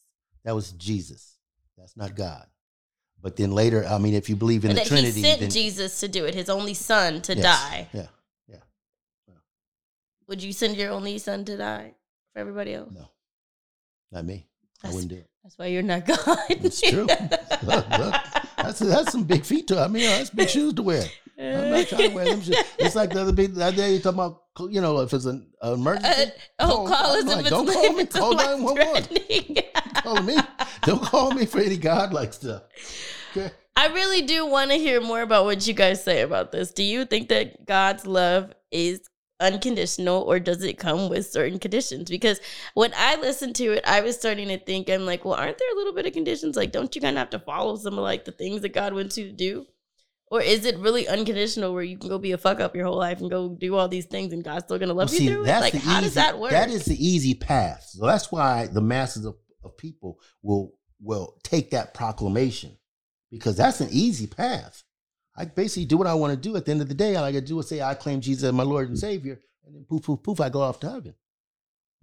[0.45, 1.37] That was Jesus.
[1.77, 2.47] That's not God.
[3.21, 5.51] But then later, I mean, if you believe in the that Trinity, he sent then
[5.51, 7.43] Jesus to do it, his only son to Yes.
[7.43, 7.87] die.
[7.93, 8.07] Yeah.
[8.47, 9.35] Yeah.
[10.27, 11.93] Would you send your only son to die
[12.33, 12.89] for everybody else?
[12.91, 13.07] No,
[14.11, 14.47] not me.
[14.83, 15.29] I wouldn't do it.
[15.43, 16.39] That's why you're not God.
[16.49, 17.05] It's true.
[17.63, 18.15] look, look,
[18.63, 19.79] that's that's some big feet to.
[19.79, 21.03] I mean, that's big shoes to wear.
[21.39, 22.57] I'm not trying to wear them shoes.
[22.77, 25.25] It's like the other people the other day you talking about, you know, if it's
[25.25, 26.31] an, emergency.
[26.59, 28.05] Uh, oh, call us if like, it's don't call me.
[28.05, 29.03] Call nine one one.
[30.03, 30.37] Call me.
[30.83, 32.63] Don't call me for any godlike stuff.
[33.31, 33.51] Okay.
[33.75, 36.71] I really do want to hear more about what you guys say about this.
[36.71, 39.01] Do you think that God's love is
[39.39, 42.09] unconditional or does it come with certain conditions?
[42.09, 42.39] Because
[42.73, 45.71] when I listened to it, I was starting to think, I'm like, well, aren't there
[45.73, 46.55] a little bit of conditions?
[46.55, 48.93] Like, don't you kind of have to follow some of like the things that God
[48.93, 49.65] wants you to do?
[50.31, 52.97] Or is it really unconditional where you can go be a fuck up your whole
[52.97, 55.45] life and go do all these things and God's still gonna love Well, you through
[55.45, 55.47] it?
[55.59, 56.51] Like, the how does easy- that work?
[56.51, 57.87] That is the easy path.
[57.89, 62.77] So that's why the masses of, of people will will take that proclamation
[63.31, 64.83] because that's an easy path.
[65.39, 66.57] I basically do what I want to do.
[66.57, 68.19] At the end of the day, all I got to do is say I claim
[68.19, 70.89] Jesus as my Lord and Savior, and then poof, poof, poof, I go off to
[70.89, 71.15] heaven.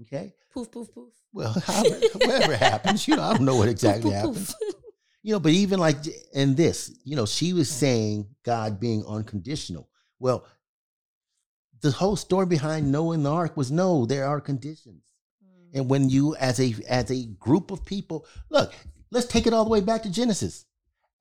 [0.00, 0.34] Okay.
[0.52, 1.12] poof, poof, poof.
[1.34, 4.54] Well, however, whatever happens, you know, I don't know what exactly Poof, poof, happens.
[4.54, 4.74] poof.
[5.22, 5.96] You know, but even like
[6.32, 7.72] in this, you know, she was mm.
[7.72, 9.88] saying God being unconditional.
[10.18, 10.46] Well,
[11.82, 15.02] the whole story behind Noah and the ark was no, there are conditions.
[15.44, 15.78] Mm.
[15.78, 18.72] And when you as a as a group of people, look,
[19.10, 20.64] let's take it all the way back to Genesis.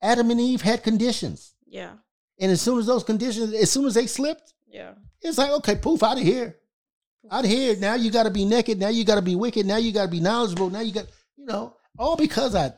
[0.00, 1.54] Adam and Eve had conditions.
[1.66, 1.94] Yeah,
[2.38, 4.92] And as soon as those conditions, as soon as they slipped, yeah.
[5.22, 6.56] it's like, okay, poof, out of here.
[7.30, 7.76] Out of here.
[7.76, 8.78] Now you got to be naked.
[8.78, 9.66] Now you got to be wicked.
[9.66, 10.70] Now you got to be knowledgeable.
[10.70, 12.72] Now you got, you know, all because I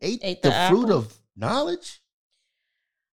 [0.00, 2.00] ate, Ate the, the fruit of knowledge.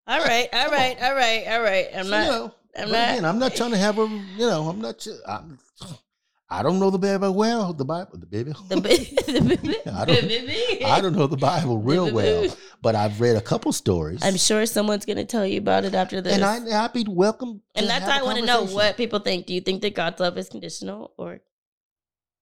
[0.08, 1.88] All uh, right, all right, all right, all right.
[1.96, 2.24] I'm So, not.
[2.24, 3.10] you know, I'm not.
[3.10, 5.60] again, I'm not trying to have a, you know, I'm not, I'm,
[6.54, 7.72] I don't know the Bible well.
[7.72, 8.62] The Bible, the Bible.
[8.68, 8.90] The, bi-
[9.32, 13.72] the I don't- I don't know the Bible real well, but I've read a couple
[13.72, 14.20] stories.
[14.22, 16.34] I'm sure someone's gonna tell you about it after this.
[16.34, 17.62] and I, I'd be welcome.
[17.74, 19.46] And to that's have why a I want to know what people think.
[19.46, 21.40] Do you think that God's love is conditional or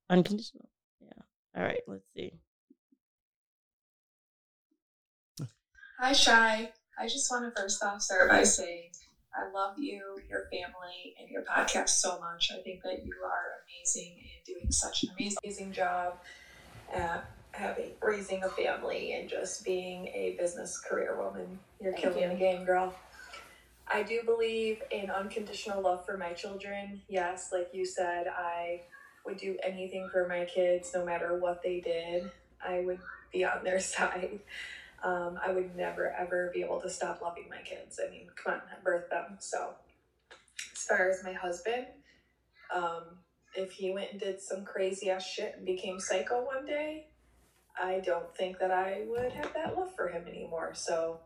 [0.10, 0.70] unconditional?
[1.00, 1.12] Yeah.
[1.56, 1.82] All right.
[1.88, 2.34] Let's see.
[6.00, 6.72] Hi, Chey.
[6.98, 8.89] I just want to first off start by saying
[9.36, 12.52] I love you, your family, and your podcast so much.
[12.52, 16.18] I think that you are amazing and doing such an amazing, amazing job
[16.94, 21.60] at having raising a family and just being a business career woman.
[21.82, 22.30] You're Thank killing you.
[22.30, 22.94] the game, girl.
[23.92, 27.02] I do believe in unconditional love for my children.
[27.08, 28.82] Yes, like you said, I
[29.26, 32.30] would do anything for my kids, no matter what they did.
[32.66, 33.00] I would
[33.32, 34.40] be on their side.
[35.04, 38.00] Um, I would never ever be able to stop loving my kids.
[38.06, 39.38] I mean, come on, I birthed them.
[39.40, 39.72] So,
[40.74, 41.86] as far as my husband,
[42.74, 43.04] um,
[43.56, 47.08] if he went and did some crazy ass shit and became psycho one day,
[47.82, 50.72] I don't think that I would have that love for him anymore.
[50.74, 51.20] So,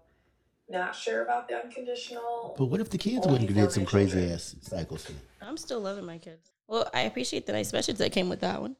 [0.70, 2.56] not sure about the unconditional.
[2.58, 4.34] But what if the kids only went and did some crazy children.
[4.34, 5.16] ass cycle shit?
[5.42, 6.52] I'm still loving my kids.
[6.68, 8.76] Well, I appreciate the nice message that came with that one.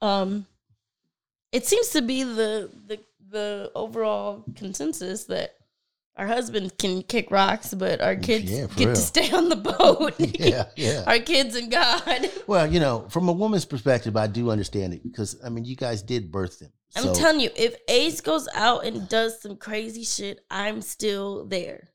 [0.00, 0.46] Um,
[1.52, 5.54] it seems to be the the the overall consensus that
[6.16, 8.94] our husbands can kick rocks, but our kids Yeah, get real.
[8.94, 10.14] to stay on the boat.
[10.18, 11.04] Yeah, yeah.
[11.06, 12.30] our kids and God.
[12.48, 15.76] Well, you know, from a woman's perspective, I do understand it because I mean, you
[15.76, 16.72] guys did birth them.
[16.96, 21.44] I'm So- telling you, if Ace goes out and does some crazy shit, I'm still
[21.46, 21.90] there.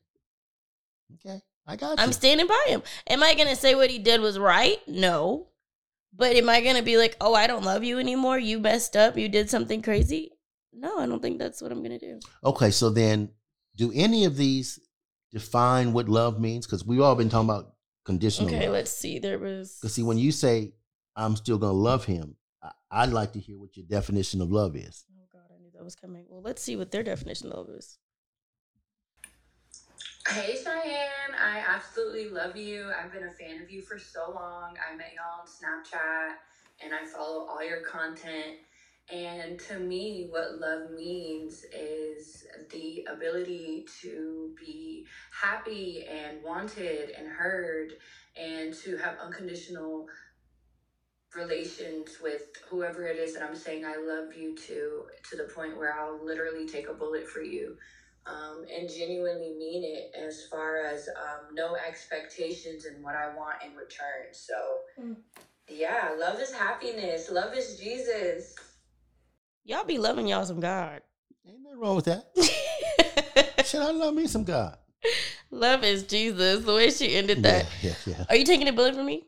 [1.14, 2.82] Okay, I got I'm standing by him.
[3.08, 4.78] Am I gonna say what he did was right?
[4.88, 5.48] No.
[6.16, 8.38] But am I gonna be like, oh, I don't love you anymore?
[8.38, 9.18] You messed up.
[9.18, 10.30] You did something crazy?
[10.76, 12.18] No, I don't think that's what I'm gonna do.
[12.44, 13.30] Okay, so then,
[13.76, 14.78] do any of these
[15.32, 16.66] define what love means?
[16.66, 18.72] Because we've all been talking about conditional Okay, love.
[18.74, 19.18] let's see.
[19.18, 20.72] There was Because see, when you say
[21.16, 24.76] I'm still gonna love him, I- I'd like to hear what your definition of love
[24.76, 25.04] is.
[25.16, 26.24] Oh god, I knew that was coming.
[26.28, 27.98] Well, let's see what their definition of love is.
[30.28, 32.90] Hey Cheyenne, I absolutely love you.
[32.98, 34.74] I've been a fan of you for so long.
[34.90, 36.36] I met y'all on Snapchat
[36.82, 38.56] and I follow all your content.
[39.12, 47.28] And to me, what love means is the ability to be happy and wanted and
[47.28, 47.94] heard
[48.36, 50.06] and to have unconditional
[51.34, 55.76] relations with whoever it is that I'm saying I love you to, to the point
[55.76, 57.76] where I'll literally take a bullet for you
[58.26, 63.62] um, and genuinely mean it as far as um, no expectations and what I want
[63.64, 64.32] in return.
[64.32, 64.54] So,
[64.98, 65.16] Mm.
[65.68, 67.28] yeah, love is happiness.
[67.30, 68.54] Love is Jesus.
[69.64, 71.00] Y'all be loving y'all some God.
[71.48, 72.26] Ain't nothing wrong with that.
[73.66, 74.76] Should I love me some God?
[75.50, 76.64] Love is Jesus.
[76.64, 77.66] The way she ended that.
[77.82, 78.24] Yeah, yeah, yeah.
[78.28, 79.24] Are you taking a bullet for me?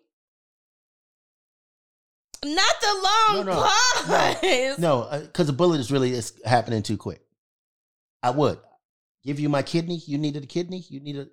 [2.44, 3.68] Not the long No, no,
[4.07, 4.79] pause.
[4.79, 7.22] No, uh, because the bullet is really it's happening too quick.
[8.22, 8.59] I would
[9.25, 10.03] give you my kidney.
[10.07, 10.85] You needed a kidney.
[10.88, 11.31] You needed.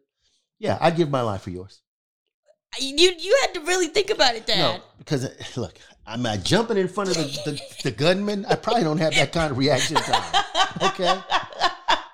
[0.59, 1.82] Yeah, I'd give my life for yours.
[2.79, 4.57] You you had to really think about it, Dad.
[4.57, 8.45] No, because look, I'm not jumping in front of the, the, the gunman.
[8.45, 10.43] I probably don't have that kind of reaction time.
[10.81, 11.19] Okay.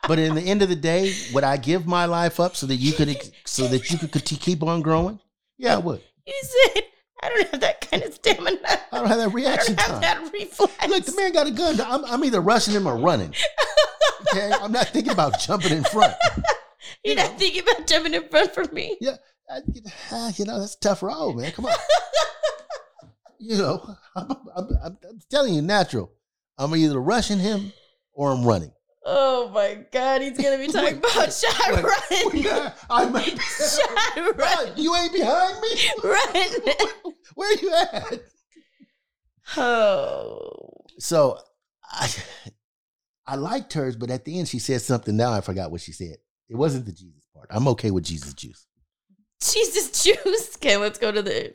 [0.08, 2.76] But in the end of the day, would I give my life up so that
[2.76, 5.20] you could so that you could keep on growing?
[5.58, 6.02] Yeah, I would.
[6.26, 6.84] You said
[7.22, 8.58] I don't have that kind of stamina.
[8.92, 10.24] I don't have that I reaction don't have time.
[10.24, 10.88] that reflex.
[10.88, 11.80] Look, the man got a gun.
[11.82, 13.34] I'm, I'm either rushing him or running.
[14.32, 16.14] Okay, I'm not thinking about jumping in front.
[17.04, 18.98] You're not thinking about jumping in front for me.
[19.00, 19.16] Yeah,
[19.50, 19.62] I,
[20.12, 21.52] ah, you know that's a tough road, man.
[21.52, 21.74] Come on.
[23.40, 26.12] you know, I'm, I'm, I'm, I'm telling you, natural.
[26.58, 27.72] I'm either rushing him
[28.14, 28.72] or I'm running.
[29.06, 32.34] Oh my God, he's gonna be talking about shot run.
[32.34, 33.42] Yeah, I might be.
[33.42, 34.74] Shot run.
[34.76, 35.90] You ain't behind me.
[36.04, 37.14] Run.
[37.34, 38.20] Where are you at?
[39.58, 40.84] Oh.
[41.00, 41.40] So
[41.84, 42.14] I,
[43.26, 45.16] I liked hers, but at the end she said something.
[45.16, 46.18] Now I forgot what she said.
[46.50, 47.48] It wasn't the Jesus part.
[47.50, 48.68] I'm okay with Jesus juice.
[49.44, 50.58] Jesus juice.
[50.58, 51.54] Okay, let's go to the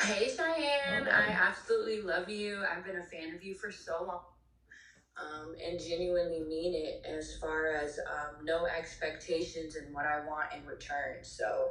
[0.00, 2.64] Hey Cheyenne, I absolutely love you.
[2.68, 4.20] I've been a fan of you for so long.
[5.16, 10.46] Um, and genuinely mean it as far as um, no expectations and what I want
[10.56, 11.18] in return.
[11.22, 11.68] So,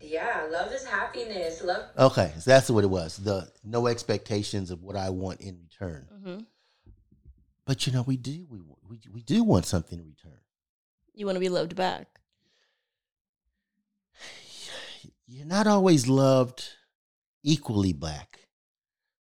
[0.00, 1.62] yeah, love is happiness.
[1.62, 3.16] Love Okay, so that's what it was.
[3.16, 6.06] The no expectations of what I want in return.
[6.14, 6.38] Mm-hmm.
[7.66, 10.38] But you know, we do we we, we do want something in return.
[11.14, 12.08] You want to be loved back.
[15.26, 16.68] You're not always loved
[17.42, 18.48] equally back,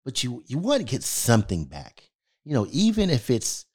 [0.06, 2.04] but you you want to get something back.
[2.46, 3.66] You know, even if it's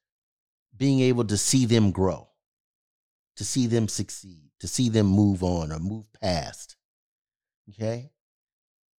[0.77, 2.29] being able to see them grow,
[3.37, 6.77] to see them succeed, to see them move on or move past.
[7.69, 8.11] Okay?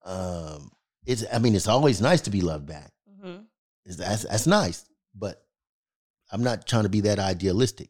[0.06, 0.72] Um,
[1.06, 2.92] it's I mean, it's always nice to be loved back.
[3.10, 3.42] Mm-hmm.
[3.86, 5.42] That's that's nice, but
[6.32, 7.90] I'm not trying to be that idealistic.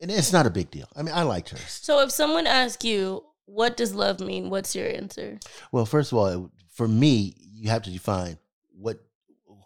[0.00, 0.88] And it's not a big deal.
[0.96, 1.58] I mean, I liked her.
[1.58, 4.48] So if someone asks you, what does love mean?
[4.48, 5.38] What's your answer?
[5.72, 8.38] Well, first of all, for me, you have to define
[8.72, 9.00] what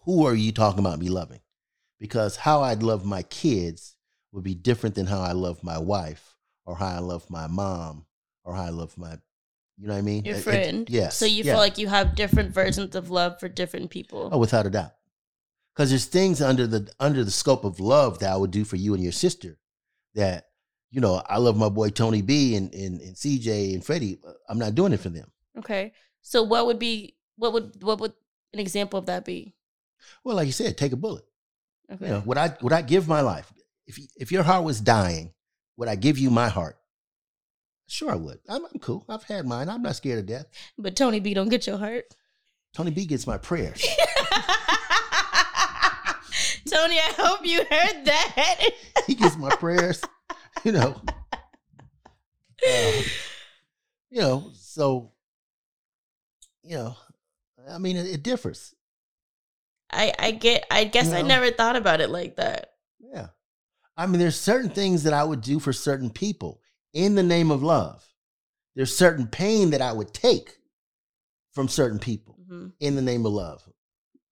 [0.04, 1.40] who are you talking about me loving?
[2.00, 3.96] Because how I'd love my kids
[4.32, 8.06] would be different than how I love my wife or how I love my mom
[8.44, 9.18] or how I love my
[9.76, 10.24] you know what I mean?
[10.24, 10.88] Your it- friend.
[10.88, 11.16] yes.
[11.16, 11.52] So you yeah.
[11.52, 14.28] feel like you have different versions of love for different people.
[14.32, 14.92] Oh, without a doubt.
[15.74, 18.76] Because there's things under the under the scope of love that I would do for
[18.76, 19.58] you and your sister
[20.14, 20.46] that,
[20.90, 24.18] you know, I love my boy Tony B and, and, and CJ and Freddie.
[24.26, 25.30] Uh, I'm not doing it for them.
[25.58, 25.92] Okay.
[26.22, 28.12] So what would be what would what would
[28.52, 29.54] an example of that be?
[30.22, 31.24] Well, like you said, take a bullet.
[31.92, 32.06] Okay.
[32.06, 33.52] You know, would I would I give my life?
[33.86, 35.32] If if your heart was dying,
[35.76, 36.78] would I give you my heart?
[37.86, 38.38] Sure, I would.
[38.48, 39.04] I'm, I'm cool.
[39.08, 39.68] I've had mine.
[39.68, 40.46] I'm not scared of death.
[40.78, 42.04] But Tony B don't get your heart.
[42.72, 43.84] Tony B gets my prayers.
[46.70, 48.70] Tony, I hope you heard that.
[49.06, 50.02] he gets my prayers.
[50.64, 51.00] You know.
[52.66, 52.92] Uh,
[54.10, 54.50] you know.
[54.54, 55.12] So.
[56.62, 56.96] You know.
[57.70, 58.74] I mean, it, it differs.
[59.92, 61.28] I I get I guess I No.
[61.28, 62.72] never thought about it like that.
[63.00, 63.28] Yeah.
[63.96, 66.60] I mean, there's certain things that I would do for certain people
[66.92, 68.06] in the name of love.
[68.74, 70.56] There's certain pain that I would take
[71.52, 72.72] from certain people Mhm.
[72.80, 73.62] in the name of love.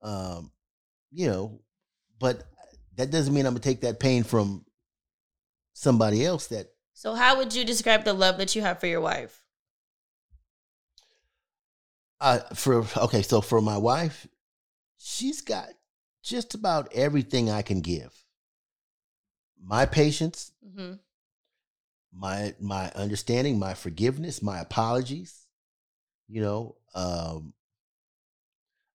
[0.03, 0.51] Um,
[1.13, 1.61] you know,
[2.23, 2.45] but
[2.97, 4.65] that doesn't mean I'm gonna take that pain from
[5.73, 9.01] somebody else that So how would you describe the love that you have for your
[9.01, 9.45] wife?
[12.21, 14.29] uh for okay, so for my wife,
[14.97, 15.71] she's got
[16.23, 18.13] just about everything I can give.
[19.61, 20.95] My patience, hmm
[22.13, 25.49] my my understanding, my forgiveness, my apologies.
[26.29, 27.53] You know, um,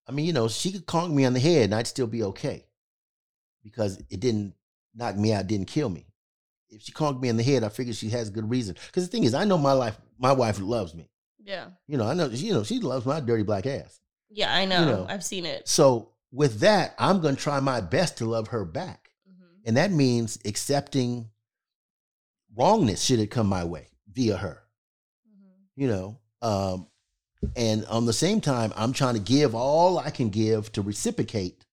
[0.06, 2.22] I mean, you know, she could conk me on the head and I'd still be
[2.22, 2.67] okay
[3.70, 4.54] because it didn't
[4.94, 6.06] knock me out, didn't kill me.
[6.70, 8.76] If she conked me in the head, I figure she has good reason.
[8.86, 11.08] Because the thing is, I know my life, my wife loves me.
[11.42, 11.66] Yeah.
[11.86, 14.00] You know, I know, you know, she loves my dirty black ass.
[14.30, 14.84] Yeah, I know.
[14.84, 15.06] know.
[15.08, 15.66] I've seen it.
[15.66, 19.10] So with that, I'm going to try my best to love her back.
[19.64, 21.28] And that means accepting
[22.56, 24.62] wrongness should it come my way via her.
[25.76, 26.86] You know, um,
[27.54, 31.64] and on the same time, I'm trying to give all I can give to reciprocate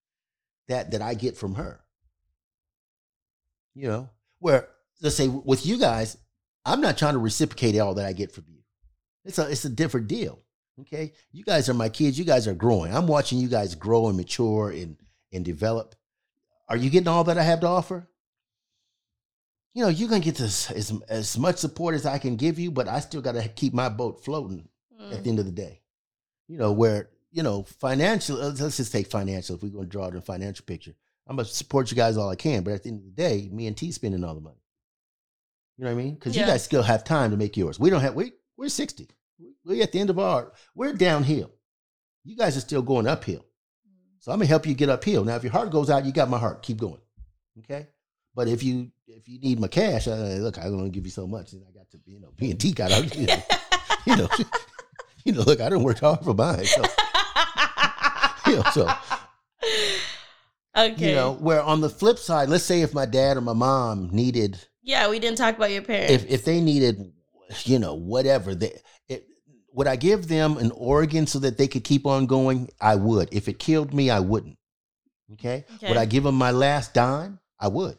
[0.67, 1.79] that that I get from her.
[3.75, 4.09] You know,
[4.39, 4.69] where
[5.01, 6.17] let's say with you guys,
[6.65, 8.59] I'm not trying to reciprocate all that I get from you.
[9.25, 10.39] It's a it's a different deal.
[10.81, 12.17] Okay, you guys are my kids.
[12.17, 12.93] You guys are growing.
[12.93, 14.97] I'm watching you guys grow and mature and
[15.31, 15.95] and develop.
[16.67, 18.07] Are you getting all that I have to offer?
[19.73, 22.71] You know, you're gonna get this as as much support as I can give you,
[22.71, 24.67] but I still got to keep my boat floating
[24.99, 25.31] at the mm.
[25.31, 25.81] end of the day.
[26.47, 28.37] You know, where you know financial.
[28.37, 29.55] Let's let's just take financial.
[29.55, 30.93] If we're gonna draw the financial picture,
[31.27, 33.49] I'm gonna support you guys all I can, but at the end of the day,
[33.51, 34.61] me and T spending all the money.
[35.77, 36.13] You know what I mean?
[36.15, 36.43] Because Yeah.
[36.43, 37.79] you guys still have time to make yours.
[37.79, 38.15] We don't have.
[38.15, 39.07] We we're sixty.
[39.65, 40.53] We're at the end of our.
[40.75, 41.51] We're downhill.
[42.23, 43.45] You guys are still going uphill.
[44.19, 45.23] So I'm gonna help you get uphill.
[45.25, 46.61] Now, if your heart goes out, you got my heart.
[46.61, 47.01] Keep going.
[47.59, 47.87] Okay.
[48.33, 51.27] But if you if you need my cash, uh, look, I'm gonna give you so
[51.27, 51.53] much.
[51.53, 53.15] And I got to, you know, B and T got out.
[53.15, 53.43] You know,
[54.05, 54.29] you know,
[55.25, 56.65] you know, look, I didn't work hard for mine.
[56.65, 56.81] So,
[58.47, 58.87] you know, so
[60.77, 61.09] Okay.
[61.09, 64.09] you know, where on the flip side, let's say if my dad or my mom
[64.11, 66.13] needed yeah, we didn't talk about your parents.
[66.13, 67.11] if if they needed,
[67.63, 69.25] you know, whatever, they, it,
[69.73, 72.69] would I give them an organ so that they could keep on going?
[72.79, 73.29] I would.
[73.31, 74.57] If it killed me, I wouldn't.
[75.33, 75.65] Okay.
[75.75, 75.87] Okay.
[75.89, 77.39] Would I give them my last dime?
[77.59, 77.97] I would.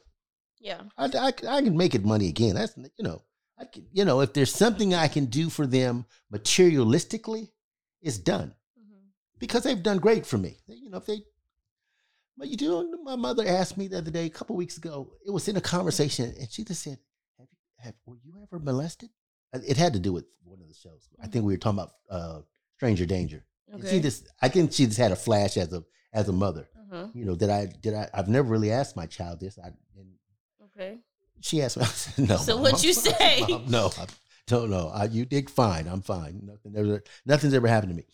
[0.61, 0.83] yeah.
[0.97, 2.55] I, I, I can make it money again.
[2.55, 3.23] That's you know,
[3.59, 7.51] I can, you know, if there's something I can do for them materialistically,
[8.01, 9.07] it's done mm-hmm.
[9.41, 10.59] because they've done great for me.
[10.69, 11.23] You know, if they,
[12.37, 12.99] but you do.
[13.05, 15.13] My mother asked me the other day, a couple weeks ago.
[15.27, 16.99] It was in a conversation, and she just said,
[17.39, 19.11] "Have you, have, were you ever molested?"
[19.53, 21.09] It had to do with one of the shows.
[21.23, 22.41] I think we were talking about uh,
[22.77, 23.45] Stranger Danger.
[23.73, 25.83] And She just, I think she just had a flash as a
[26.13, 26.69] as a mother.
[26.93, 27.07] Uh-huh.
[27.15, 27.95] You know, did I did.
[27.95, 29.59] I, I've never really asked my child this.
[29.59, 29.71] I,
[30.65, 30.99] Okay.
[31.41, 31.83] she asked me.
[31.85, 33.45] I said, "No." So what'd you say?
[33.49, 33.65] Mom.
[33.69, 34.07] No, I
[34.47, 34.89] don't know.
[34.95, 35.87] I, you did fine.
[35.89, 36.43] I'm fine.
[36.45, 38.05] Nothing ever, nothing's ever happened to me.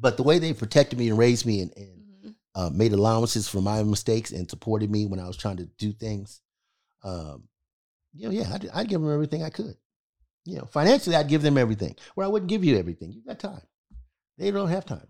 [0.00, 2.11] But the way they protected me and raised me and, and Mm-hmm.
[2.54, 5.92] Uh, made allowances for my mistakes and supported me when I was trying to do
[5.92, 6.40] things,
[7.02, 7.44] um,
[8.14, 9.74] you know, yeah, I'd, I'd give them everything I could.
[10.44, 11.96] You know, financially, I'd give them everything.
[12.14, 13.12] Where I wouldn't give you everything.
[13.12, 13.62] You've got time.
[14.38, 15.06] They don't have time.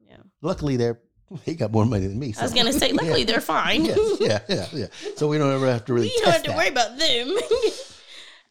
[0.00, 0.16] Yeah.
[0.40, 0.98] Luckily, they're
[1.44, 2.34] they got more money than me.
[2.38, 3.26] I was gonna say, luckily Yeah.
[3.26, 3.84] they're fine.
[3.86, 4.86] Yes, yeah, yeah, yeah.
[5.16, 6.08] So we don't ever have to really.
[6.08, 6.56] you don't have to that.
[6.56, 7.36] worry about them.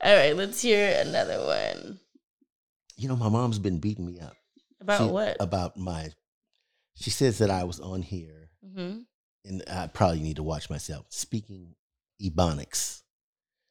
[0.03, 1.99] All right, let's hear another one.
[2.97, 4.33] You know, my mom's been beating me up.
[4.79, 5.37] About She- what?
[5.39, 6.09] About my.
[6.95, 8.99] She says that I was on here, hmm
[9.43, 11.73] and I probably need to watch myself speaking
[12.21, 13.01] Ebonics.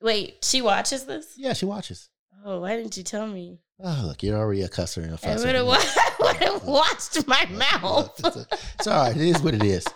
[0.03, 1.35] Wait, she watches this?
[1.37, 2.09] Yeah, she watches.
[2.45, 3.61] Oh, why didn't you tell me?
[3.83, 5.45] Oh, look, you're already a cusser and a I fusser.
[5.47, 5.67] would have
[6.21, 8.19] would have watched my mouth.
[8.79, 9.15] It's all right.
[9.17, 9.87] It is what it is.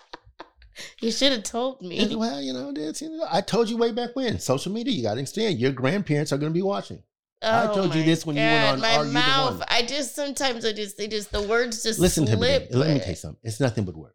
[1.01, 2.17] You should have told me.
[2.17, 4.41] Well, you know, you know, I told you way back when.
[4.41, 5.61] Social media, you got to understand.
[5.61, 7.01] Your grandparents are going to be watching.
[7.43, 9.63] I Oh told you this when you went God, on my Are You the mouth.
[9.69, 12.39] I just sometimes I just they just the words just Listen to me.
[12.39, 12.69] slip.
[12.71, 13.41] Let me tell you something.
[13.43, 14.15] It's nothing but words.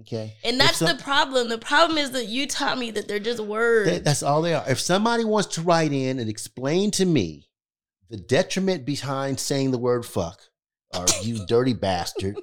[0.00, 0.34] Okay?
[0.44, 1.48] And that's some- the problem.
[1.48, 3.90] The problem is that you taught me that they're just words.
[3.90, 4.64] That- that's all they are.
[4.68, 7.48] If somebody wants to write in and explain to me
[8.10, 10.40] the detriment behind saying the word fuck,
[10.94, 12.38] or you dirty bastard,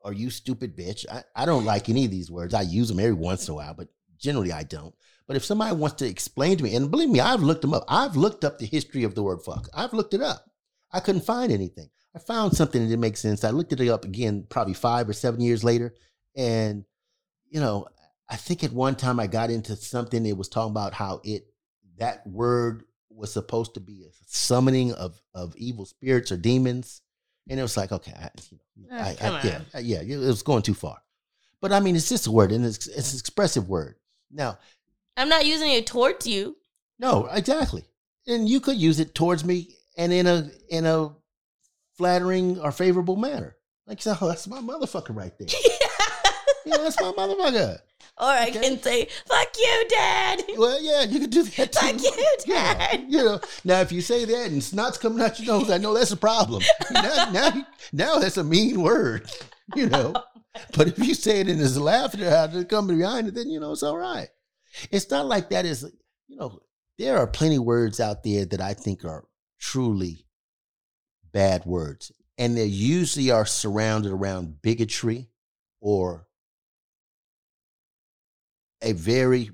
[0.00, 2.54] or you stupid bitch, I, I don't like any of these words.
[2.54, 4.94] I use them every once in a while, but generally I don't.
[5.26, 7.84] But if somebody wants to explain to me, and believe me, I've looked them up.
[7.88, 9.68] I've looked up the history of the word fuck.
[9.74, 10.44] I've looked it up.
[10.92, 11.88] I couldn't find anything.
[12.14, 13.44] I found something that didn't make sense.
[13.44, 15.94] I looked it up again probably five or seven years later.
[16.36, 16.84] And,
[17.48, 17.86] you know,
[18.28, 21.46] I think at one time I got into something that was talking about how it
[21.98, 27.00] that word was supposed to be a summoning of of evil spirits or demons.
[27.48, 28.30] And it was like, okay, I,
[28.76, 29.60] you know, Ah, I, I, yeah.
[29.74, 30.98] I- yeah, it was going too far.
[31.60, 33.96] But I mean, it's just a word, and it's it's an expressive word.
[34.30, 34.58] Now,
[35.16, 36.56] I'm not using it towards you.
[36.98, 37.84] no, exactly,
[38.26, 41.10] and you could use it towards me, and in a in a
[41.96, 43.56] flattering or favorable manner.
[43.86, 45.48] Like, so, oh, that's my motherfucker right there.
[46.64, 47.78] yeah, that's my motherfucker.
[48.18, 51.98] Or I can say, "Fuck you, Dad." Well, yeah, you could do that too.
[51.98, 53.04] Fuck you, Dad.
[53.08, 55.94] You know, now if you say that and snot's coming out your nose, I know
[55.94, 56.62] that's a problem.
[56.90, 59.30] now, now, now that's a mean word,
[59.74, 60.14] you know.
[60.76, 63.58] But if you say it and there's laughter out there coming behind it, then you
[63.58, 64.28] know it's all right.
[64.90, 65.90] It's not like that is,
[66.28, 66.60] you know,
[66.98, 69.24] there are plenty of words out there that I think are
[69.58, 70.26] truly
[71.32, 72.12] bad words.
[72.38, 75.28] And they usually are surrounded around bigotry
[75.80, 76.26] or
[78.80, 79.50] a very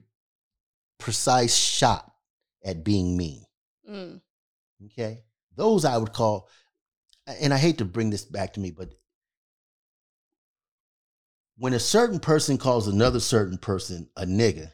[0.98, 2.10] precise shot
[2.64, 3.44] at being mean.
[3.88, 4.20] Mm.
[4.86, 5.22] Okay.
[5.56, 6.48] Those I would call,
[7.26, 8.94] and I hate to bring this back to me, but
[11.56, 14.70] when a certain person calls another certain person a nigga,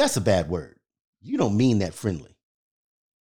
[0.00, 0.78] that's a bad word.
[1.20, 2.36] You don't mean that friendly.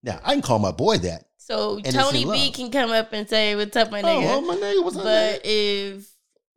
[0.02, 1.26] Now, I can call my boy that.
[1.38, 4.56] So Tony B can come up and say, "What's up, my Oh, nigga?" oh, my
[4.56, 6.08] nigga, what's up, But if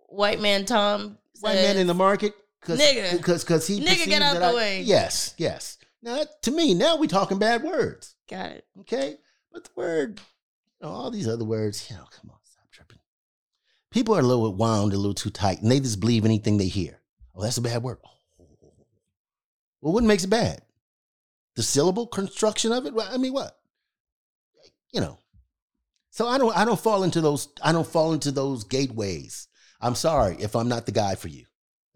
[0.06, 3.16] white man Tom, White man in the market, cause, Nigga.
[3.16, 4.82] because because he Nigga, get out the I- way.
[4.82, 5.78] Yes, yes.
[6.02, 8.14] Now, that- to me, now we talking bad words.
[8.28, 8.64] got it.
[8.80, 9.16] Okay,
[9.50, 10.20] but the word,
[10.80, 12.98] you know, all these other words, you know, come on, stop tripping.
[13.90, 16.68] People are a little wound, a little too tight, and they just believe anything they
[16.68, 17.00] hear.
[17.34, 17.98] Oh, that's a bad word.
[18.04, 18.10] Oh.
[19.83, 20.62] Well, what makes it bad?
[21.57, 22.95] The syllable construction of it.
[22.95, 23.59] Well, I mean, what?
[24.93, 25.18] You know.
[26.11, 26.57] So I don't.
[26.57, 27.49] I don't fall into those.
[27.62, 29.49] I don't fall into those gateways.
[29.80, 31.45] I'm sorry if I'm not the guy for you.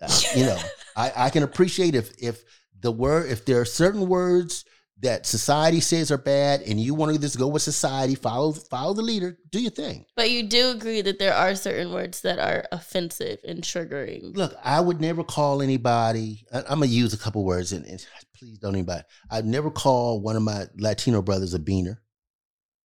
[0.03, 0.59] Uh, you know,
[0.97, 2.43] I, I can appreciate if if
[2.81, 4.65] the word if there are certain words
[5.03, 8.95] that society says are bad and you want to just go with society, follow follow
[8.95, 10.07] the leader, do your thing.
[10.17, 14.35] But you do agree that there are certain words that are offensive and triggering.
[14.35, 16.47] Look, I would never call anybody.
[16.53, 18.05] I, am gonna use a couple words, and, and
[18.39, 19.03] please don't anybody.
[19.31, 21.99] I'd never call one of my Latino brothers a beaner,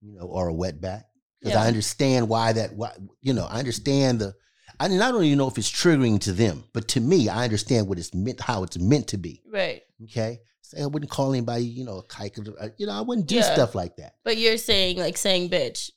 [0.02, 1.04] you know, or a wetback,
[1.40, 1.64] because Yeah.
[1.64, 2.74] I understand why that.
[2.74, 2.92] Why
[3.22, 4.34] you know, I understand the.
[4.82, 7.44] I mean, I don't even know if it's triggering to them, but to me, I
[7.44, 9.44] understand what it's meant, how it's meant to be.
[9.48, 9.84] Right.
[10.06, 10.40] Okay,
[10.80, 12.38] I wouldn't call anybody, you know, a kike.
[12.60, 13.42] uh, You know, I wouldn't do Yeah.
[13.54, 14.16] stuff like that.
[14.24, 15.90] But you're saying like saying bitch.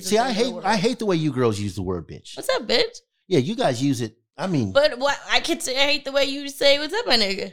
[0.00, 0.54] See, I hate.
[0.64, 2.36] I hate the way you girls use the word bitch.
[2.36, 2.98] What's up, bitch?
[3.26, 4.16] Yeah, you guys use it.
[4.36, 7.06] I mean, But what I could say, I hate the way you say "What's up,
[7.06, 7.52] my nigga."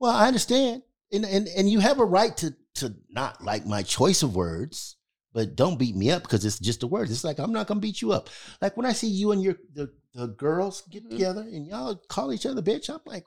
[0.00, 0.82] Well, I understand,
[1.12, 4.96] and and and you have a right to to not like my choice of words,
[5.32, 7.08] but don't beat me up because it's just a word.
[7.10, 8.28] It's like I'm not gonna beat you up.
[8.60, 11.10] Like when I see you and your the, the girls get Mm-hmm.
[11.16, 13.24] together and y'all call each other bitch, I'm like,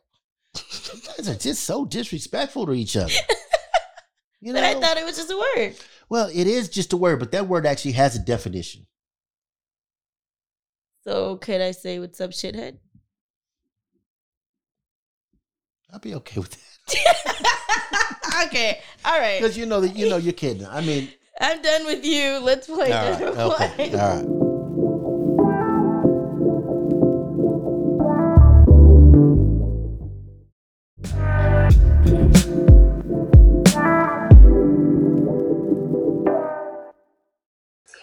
[0.93, 3.13] you guys are just so disrespectful to each other.
[4.39, 5.75] You know, But I thought it was just a word.
[6.09, 8.85] well, it is just a word, but that word actually has a definition.
[11.03, 12.77] So could I say "What's up, shithead"?
[15.91, 19.41] I'll be okay with that okay, all right.
[19.41, 20.67] because you know that you know you're kidding.
[20.67, 21.09] I mean,
[21.41, 22.39] I'm done with you.
[22.39, 22.91] Let's play.
[22.91, 23.99] all right, okay, play.
[23.99, 24.46] all right.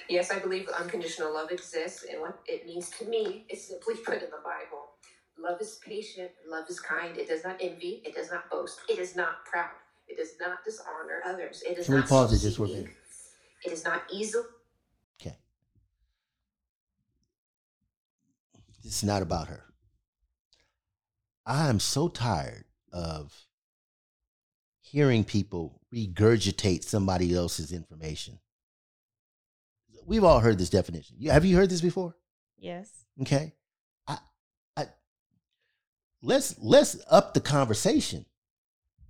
[0.08, 4.14] Yes, I believe unconditional love exists, and what it means to me is simply put
[4.14, 4.90] in the Bible.
[5.38, 8.98] Love is patient, love is kind, it does not envy, it does not boast, it
[8.98, 9.70] is not proud,
[10.06, 12.68] it does not dishonor others, it is Can we not pause it just for a
[12.68, 12.90] minute?
[13.64, 14.44] It is not easily.
[15.20, 15.36] Okay.
[18.84, 19.64] It's not about her.
[21.46, 23.46] I am so tired of
[24.80, 28.38] hearing people regurgitate somebody else's information.
[30.06, 31.16] We've all heard this definition.
[31.18, 32.16] You- Have you heard this before?
[32.58, 32.88] Yes.
[33.22, 33.52] Okay.
[34.06, 34.18] I,
[34.76, 34.86] I,
[36.22, 38.24] let's let's up the conversation.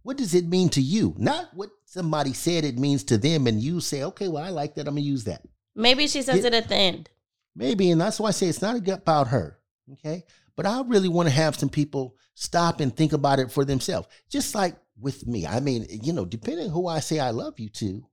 [0.02, 1.14] What does it mean to you?
[1.16, 4.74] Not what somebody said it means to them, and you say, okay, well, I like
[4.74, 4.86] that.
[4.86, 5.42] I'm gonna use that.
[5.74, 6.48] Maybe she says Yeah.
[6.48, 7.08] it at the end.
[7.56, 9.58] Maybe, and that's why I say it's not about her.
[9.92, 10.24] Okay.
[10.56, 14.08] But I really want to have some people stop and think about it for themselves.
[14.30, 15.46] Just like with me.
[15.46, 18.04] I mean, you know, depending who I say I love you to,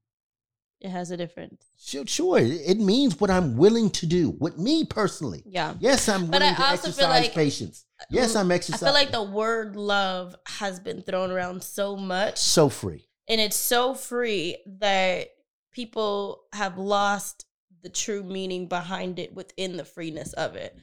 [0.82, 1.64] It has a difference.
[1.80, 4.32] sure, sure, it means what I'm willing to do.
[4.40, 5.44] With me personally.
[5.46, 5.76] Yeah.
[5.80, 7.86] Yes, I'm But willing I to also feel exercise like- patience.
[8.10, 8.88] Yes, I'm I exercising.
[8.88, 12.38] feel like the word love has been thrown around so much.
[12.40, 13.08] so free.
[13.30, 15.28] and it's so free that
[15.72, 17.46] people have lost
[17.84, 20.76] the true meaning behind it within the freeness of it.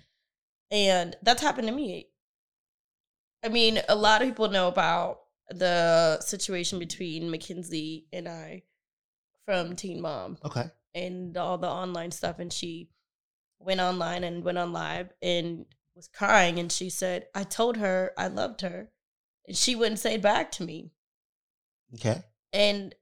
[0.70, 2.08] And that's happened to me.
[3.44, 5.20] I mean, a lot of people know about
[5.50, 8.62] the situation between Mackenzie and I
[9.48, 10.64] from Teen Mom Okay.
[10.94, 12.38] and all the online stuff.
[12.38, 12.90] And she
[13.58, 15.64] went online and went on live and
[15.96, 16.58] was crying.
[16.58, 18.90] And she said, I told her I loved her.
[19.46, 20.90] And she wouldn't say it back to me
[21.94, 22.20] Okay.
[22.52, 22.94] and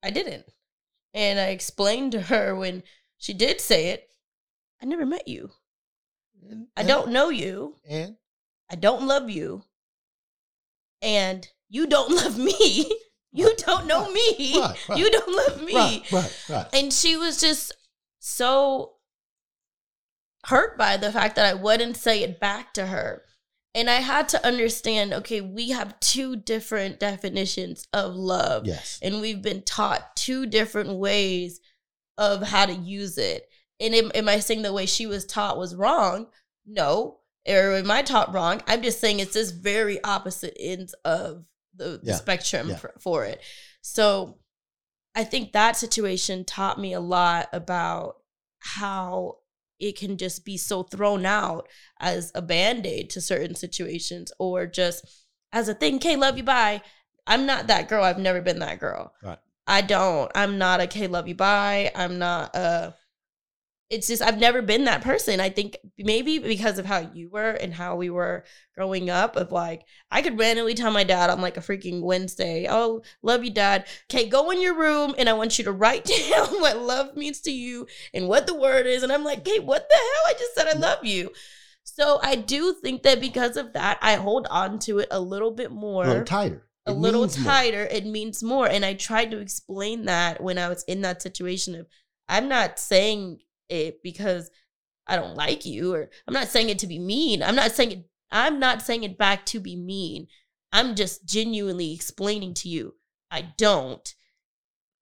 [0.00, 0.46] I didn't.
[1.12, 2.84] And I explained to her when
[3.18, 4.08] she did say it,
[4.80, 5.50] I never met you.
[6.46, 7.74] Mm, I don't know you.
[7.88, 8.16] And
[8.70, 9.64] I don't love you.
[11.02, 12.88] And you don't love me.
[13.32, 14.58] You don't know me.
[14.60, 14.98] Right, right.
[14.98, 15.74] You don't love me.
[15.74, 16.66] Right, right, right.
[16.74, 17.72] And she was just
[18.18, 18.92] so
[20.46, 23.22] hurt by the fact that I wouldn't say it back to her.
[23.74, 28.66] And I had to understand okay, we have two different definitions of love.
[28.66, 28.98] Yes.
[29.02, 31.60] And we've been taught two different ways
[32.18, 33.48] of how to use it.
[33.80, 36.26] And am, am I saying the way she was taught was wrong?
[36.66, 37.18] No.
[37.48, 38.62] Or am I taught wrong?
[38.66, 41.44] I'm just saying it's this very opposite ends of
[41.74, 42.76] the, the spectrum Yeah.
[42.76, 43.40] for, for it.
[43.80, 44.38] So
[45.14, 48.16] I think that situation taught me a lot about
[48.60, 49.38] how
[49.80, 51.68] it can just be so thrown out
[51.98, 55.04] as a band-aid to certain situations or just
[55.52, 56.80] as a thing, okay, love you, bye.
[57.26, 58.04] I'm not that girl.
[58.04, 59.12] I've never been that girl.
[59.22, 59.38] Right.
[59.66, 60.30] I don't.
[60.34, 61.90] I'm not a K, love you, bye.
[61.94, 62.92] I'm not uh
[63.92, 65.38] it's just I've never been that person.
[65.38, 69.52] I think maybe because of how you were and how we were growing up, of
[69.52, 73.50] like I could randomly tell my dad on like a freaking Wednesday, "Oh, love you,
[73.50, 73.86] dad.
[74.10, 77.40] Okay, go in your room and I want you to write down what love means
[77.42, 80.24] to you and what the word is." And I'm like, "Hey, what the hell?
[80.28, 81.30] I just said I love you."
[81.84, 85.50] So I do think that because of that, I hold on to it a little
[85.50, 86.62] bit more A little tighter.
[86.86, 87.52] a It little means more.
[87.52, 88.66] tighter, it means more.
[88.68, 91.86] And I tried to explain that when I was in that situation of
[92.28, 93.40] I'm not saying
[93.72, 94.50] it because
[95.06, 97.42] I don't like you or I'm not saying it to be mean.
[97.42, 100.26] I'm not saying it I'm not saying it back to be mean.
[100.72, 102.94] I'm just genuinely explaining to you
[103.30, 104.14] I don't.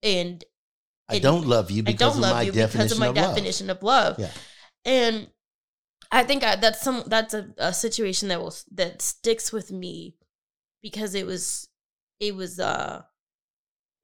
[0.02, 0.42] And
[1.08, 2.98] I it- don't love you I because don't of love my you definition because of
[2.98, 3.34] my of love.
[3.34, 4.18] definition of love.
[4.18, 4.30] Yeah.
[4.84, 5.28] And
[6.12, 10.16] I think I, that's some that's a, a situation that will that sticks with me
[10.82, 11.68] because it was
[12.18, 13.02] it was uh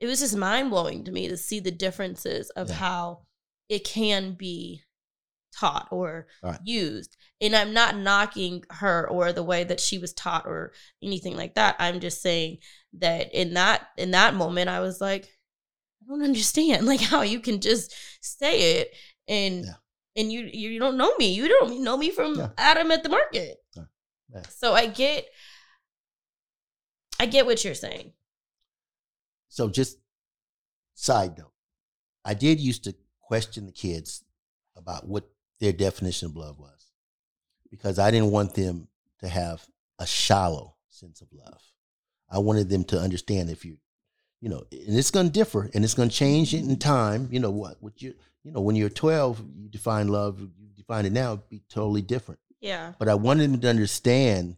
[0.01, 2.75] it was just mind blowing to me to see the differences of Yeah.
[2.77, 3.26] how
[3.69, 4.83] it can be
[5.55, 6.61] taught or Right.
[6.65, 7.17] used.
[7.41, 11.55] And I'm not knocking her or the way that she was taught or anything like
[11.55, 11.77] that.
[11.79, 12.59] I'm just saying
[12.99, 15.25] that in that in that moment I was like
[16.03, 18.95] I don't understand like how you can just say it
[19.29, 19.67] and
[20.15, 21.33] and you you don't know me.
[21.33, 22.49] You don't know me from Yeah.
[22.59, 23.57] Adam at the market.
[24.35, 24.43] Yeah.
[24.51, 25.27] So I get
[27.19, 28.13] I get what you're saying.
[29.49, 29.99] So just
[30.95, 31.53] side note,
[32.25, 32.95] I did used to
[33.27, 34.25] question the kids
[34.77, 35.29] about what
[35.61, 36.93] their definition of love was
[37.71, 38.89] because I didn't want them
[39.21, 39.67] to have
[39.99, 41.61] a shallow sense of love.
[42.31, 43.79] I wanted them to understand if you,
[44.41, 46.75] you know, and it's going to differ and it's going to change in mm-hmm.
[46.75, 47.29] time.
[47.31, 47.77] You know what?
[47.81, 48.15] What you,
[48.45, 50.41] you know, when you're 12, you define love.
[50.41, 52.41] You define it now, it'd be totally different.
[52.61, 52.93] Yeah.
[52.99, 54.57] But I wanted them to understand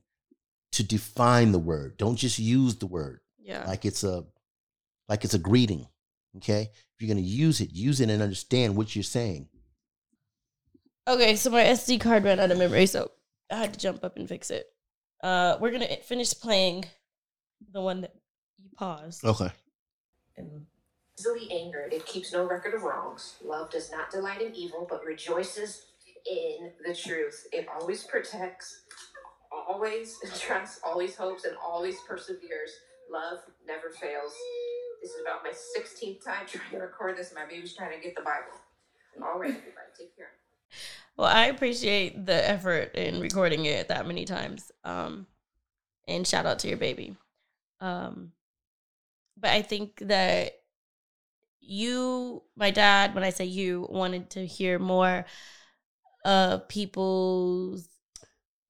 [0.72, 1.96] to define the word.
[1.96, 3.64] Don't just use the word Yeah.
[3.66, 4.24] like it's a
[5.08, 5.86] like it's a greeting.
[6.36, 9.48] Okay, if you're gonna use it, use it and understand what you're saying.
[11.06, 13.12] Okay, so my SD card ran out of memory, so
[13.50, 14.66] I had to jump up and fix it.
[15.22, 16.86] Uh, we're gonna finish playing
[17.72, 18.14] the one that
[18.58, 19.24] you paused.
[19.24, 19.50] Okay.
[21.16, 21.92] easily angered.
[21.92, 23.36] It keeps no record of wrongs.
[23.44, 25.86] Love does not delight in evil, but rejoices
[26.28, 27.46] in the truth.
[27.52, 28.82] It always protects,
[29.52, 32.72] always trusts, always hopes, and always perseveres.
[33.08, 34.32] Love never fails.
[35.02, 37.32] This is about my 16th time trying to record this.
[37.34, 38.58] My baby's trying to get the Bible.
[39.22, 40.30] All right, everybody, take care.
[41.16, 44.70] Well, I appreciate the effort in recording it that many times.
[44.84, 45.26] Um,
[46.06, 47.16] and shout out to your baby.
[47.80, 48.32] Um,
[49.36, 50.52] but I think that
[51.60, 55.26] you, my dad, when I say you, wanted to hear more
[56.24, 57.88] of people's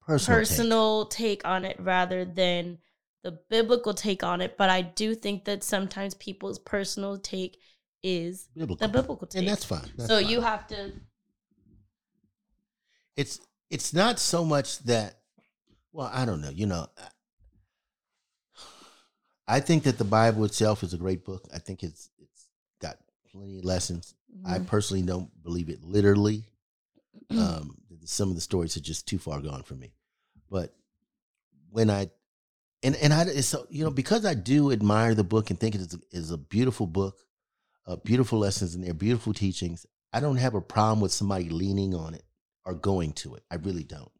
[0.01, 0.47] Personal take.
[0.47, 1.41] personal take.
[1.47, 2.79] on it rather than
[3.23, 4.57] the biblical take on it.
[4.57, 7.57] But I do think that sometimes people's personal take
[8.01, 8.87] is Biblical.
[8.87, 9.39] the biblical take.
[9.39, 9.81] And that's fine.
[9.97, 10.29] That's so fine.
[10.29, 10.93] you have to
[13.17, 13.39] it's
[13.69, 15.19] it's not so much that
[15.91, 16.87] well i don't know you know
[19.47, 22.45] i think that the bible itself is a great book i think it's it's
[22.81, 22.97] got
[23.31, 24.13] plenty of lessons
[24.45, 24.67] i Mhm.
[24.67, 26.45] personally don't believe it literally
[27.31, 29.91] um some of the stories are just too far gone for me
[30.49, 30.73] but
[31.71, 32.09] when i
[32.83, 35.81] and and i so you know because i do admire the book and think it
[35.81, 37.17] is a, is a beautiful book
[37.87, 41.93] uh, beautiful lessons in there beautiful teachings i don't have a problem with somebody leaning
[41.93, 42.23] on it
[42.69, 43.43] or going to it.
[43.49, 44.11] I really don't.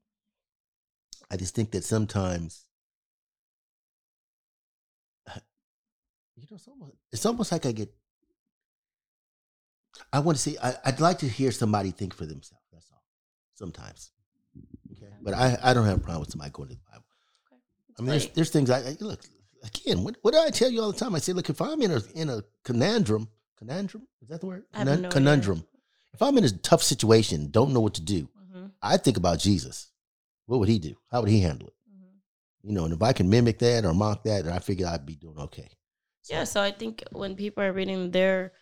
[1.29, 2.65] I just think that sometimes,
[6.35, 7.93] you know, it's almost, it's almost like I get.
[10.11, 10.57] I want to see.
[10.57, 12.63] I, I'd like to hear somebody think for themselves.
[12.73, 13.03] That's all.
[13.53, 14.11] Sometimes,
[14.93, 15.13] okay.
[15.21, 17.05] But I, I don't have a problem with somebody going to the Bible.
[17.99, 19.21] I mean, there's, there's things I, I look
[19.63, 20.03] again.
[20.03, 21.13] What, what do I tell you all the time?
[21.15, 23.27] I say, look, if I'm in a in a conundrum,
[23.57, 24.63] conundrum is that the word?
[24.73, 25.09] I have Conun- no idea.
[25.11, 25.63] conundrum.
[26.13, 28.71] If I'm in a tough situation, don't know what to do, Mhm.
[28.81, 29.91] I think about Jesus.
[30.47, 30.95] What would he do?
[31.11, 31.73] How would he handle it?
[31.91, 32.67] Mm-hmm.
[32.69, 35.05] You know, and if I can mimic that or mock that, then I figure I'd
[35.05, 35.69] be doing okay.
[36.29, 38.53] Yeah, so I think when people are reading their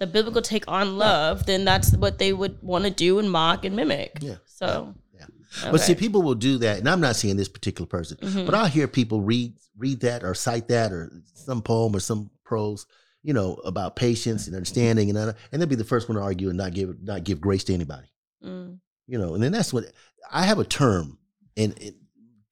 [0.00, 3.64] the biblical take on love, then that's what they would want to do and mock
[3.64, 4.18] and mimic.
[4.20, 4.36] Yeah.
[4.46, 5.26] So Yeah.
[5.70, 8.44] But see, people will do that, and I'm not seeing this particular person, Mhm.
[8.46, 12.30] but I'll hear people read read that or cite that or some poem or some
[12.44, 12.86] prose,
[13.24, 16.22] you know, about patience and understanding, and other- and they'll be the first one to
[16.22, 18.08] argue and not give not give grace to anybody.
[18.44, 18.78] Mm.
[19.06, 19.84] you know, and then that's what
[20.30, 21.18] I have a term,
[21.56, 21.94] and it,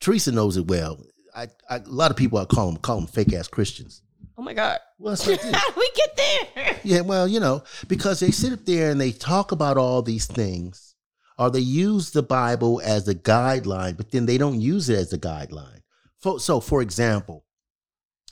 [0.01, 0.99] Teresa knows it well.
[1.35, 4.03] I, I a lot of people I call them call them fake ass Christians.
[4.39, 4.79] Oh my God.
[4.99, 5.55] Well, that's what it is.
[5.55, 6.81] How did we get there?
[6.85, 10.27] Yeah, well, you know, because they sit up there and they talk about all these
[10.27, 10.92] things,
[11.39, 15.13] or they use the Bible as a guideline, but then they don't use it as
[15.13, 15.81] a guideline.
[16.19, 17.45] So, so for example,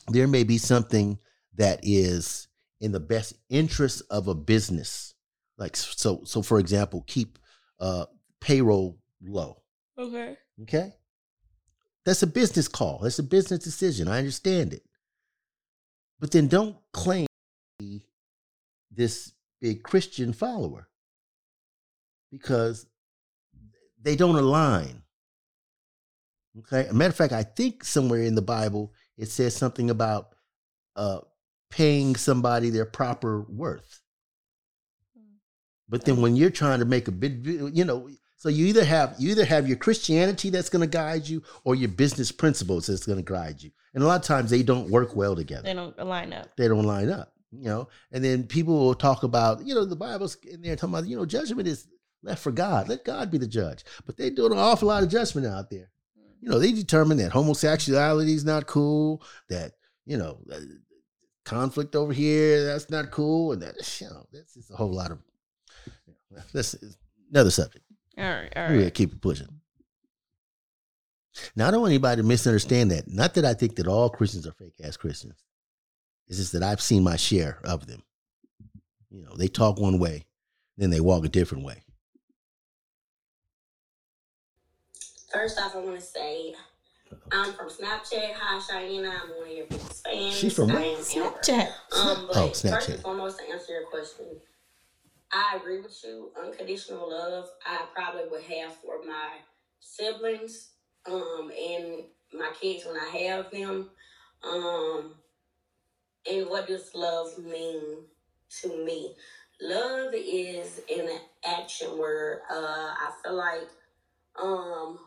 [0.09, 1.19] there may be something
[1.57, 2.49] that is
[2.81, 5.15] in the best interest of a business,
[5.59, 6.23] like so.
[6.25, 7.39] So, for example, keep
[7.79, 8.07] uh,
[8.41, 9.63] payroll low.
[9.99, 10.37] Okay.
[10.63, 10.95] Okay.
[12.05, 13.01] That's a business call.
[13.03, 14.09] That's a business decision.
[14.09, 14.83] I understand it.
[16.19, 17.27] But then don't claim
[18.91, 20.89] this big Christian follower
[22.31, 22.87] because
[24.01, 25.03] they don't align.
[26.59, 26.87] Okay.
[26.89, 30.35] A matter of fact, I think somewhere in the Bible it says something about
[30.97, 31.21] uh,
[31.71, 34.01] paying somebody their proper worth.
[35.89, 39.17] But then when you're trying to make a big, you know, so you either have
[39.19, 43.05] you either have your Christianity that's going to guide you or your business principles that's
[43.05, 43.71] going to guide you.
[43.93, 45.65] And a lot of times they don't work well together.
[45.65, 46.57] They don't line up.
[46.57, 47.89] They don't line up, you know.
[48.13, 51.17] And then people will talk about, you know, the Bible's in there talking about, you
[51.17, 51.89] know, judgment is
[52.23, 52.89] left for God.
[52.89, 53.85] Let God be the judge.
[54.07, 55.91] But they doing an awful lot of judgment out there.
[56.41, 59.23] You know, they determine that homosexuality is not cool.
[59.49, 59.73] That
[60.07, 60.61] you know, uh,
[61.45, 65.11] conflict over here that's not cool, and that you know, that's just a whole lot
[65.11, 65.19] of.
[66.53, 66.77] That's
[67.31, 67.85] another subject.
[68.17, 68.53] All right.
[68.55, 68.73] All right.
[68.73, 69.49] We gotta keep it pushing.
[71.55, 73.09] Now, I don't want anybody to misunderstand that.
[73.09, 75.45] Not that I think that all Christians are fake ass Christians.
[76.29, 78.03] It's just that I've seen my share of them.
[79.11, 80.27] You know, they talk one way,
[80.77, 81.83] then they walk a different way.
[85.33, 86.55] First off, I want to say
[87.33, 88.33] I'm from Snapchat.
[88.35, 89.07] Hi, Cheyenne.
[89.07, 90.35] I'm one of your biggest fans.
[90.35, 91.43] She's from I what?
[91.43, 91.69] Snapchat.
[91.97, 92.89] Um, but Oh, first Snapchat.
[92.95, 94.27] and foremost, to answer your question,
[95.33, 96.33] I agree with you.
[96.43, 99.39] Unconditional love, I probably would have for my
[99.81, 100.71] siblings,
[101.07, 103.89] um, and my kids when I have them.
[104.45, 105.15] Um,
[106.31, 108.05] and what does love mean
[108.63, 109.15] to me?
[109.61, 111.09] Love is an
[111.47, 112.41] action word.
[112.51, 113.69] Uh, I feel like
[114.43, 114.99] um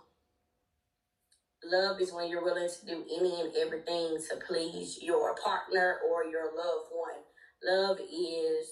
[1.69, 6.25] love is when you're willing to do any and everything to please your partner or
[6.25, 7.21] your loved one.
[7.63, 8.67] Love is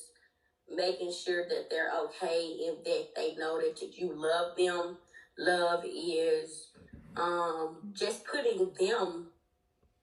[0.74, 4.98] making sure that they're okay and that they know that you love them.
[5.38, 6.70] Love is
[7.18, 9.28] um just putting them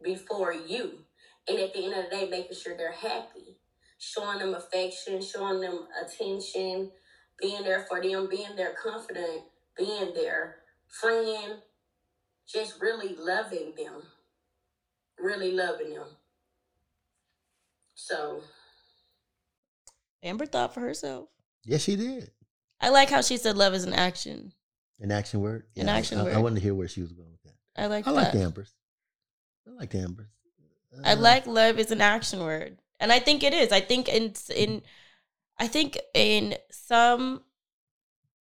[0.02, 0.98] before you.
[1.48, 3.56] And at the end of the day, making sure they're happy,
[3.98, 6.90] showing them affection, showing them attention,
[7.40, 9.44] being there for them, being their confidant,
[9.76, 10.56] being their
[10.88, 11.62] friend,
[12.52, 14.02] just really loving them,
[15.18, 16.06] really loving them.
[17.94, 18.42] So
[20.22, 21.28] Amber thought for herself.
[21.64, 22.30] Yes, she did.
[22.80, 24.52] I like how she said love is an action.
[25.00, 25.64] An action word.
[25.76, 26.34] An action I, word.
[26.34, 27.54] I wanted to hear where she was going with that.
[27.76, 28.74] I like I like Ambers.
[29.66, 30.30] I like the Ambers.
[31.04, 32.78] I Uh, like love is an action word.
[32.98, 33.70] And I think it is.
[33.70, 34.82] I think in in
[35.58, 37.42] I think in some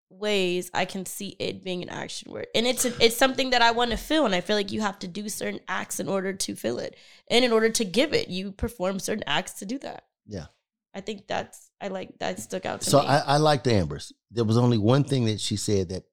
[0.09, 2.47] ways I can see it being an action word.
[2.55, 4.81] And it's a, it's something that I want to feel and I feel like you
[4.81, 6.97] have to do certain acts in order to feel it.
[7.29, 10.05] And in order to give it, you perform certain acts to do that.
[10.27, 10.47] Yeah.
[10.95, 13.07] I think that's I like that stuck out to So me.
[13.07, 14.13] I, I like the Ambers.
[14.31, 16.05] There was only one thing that she said that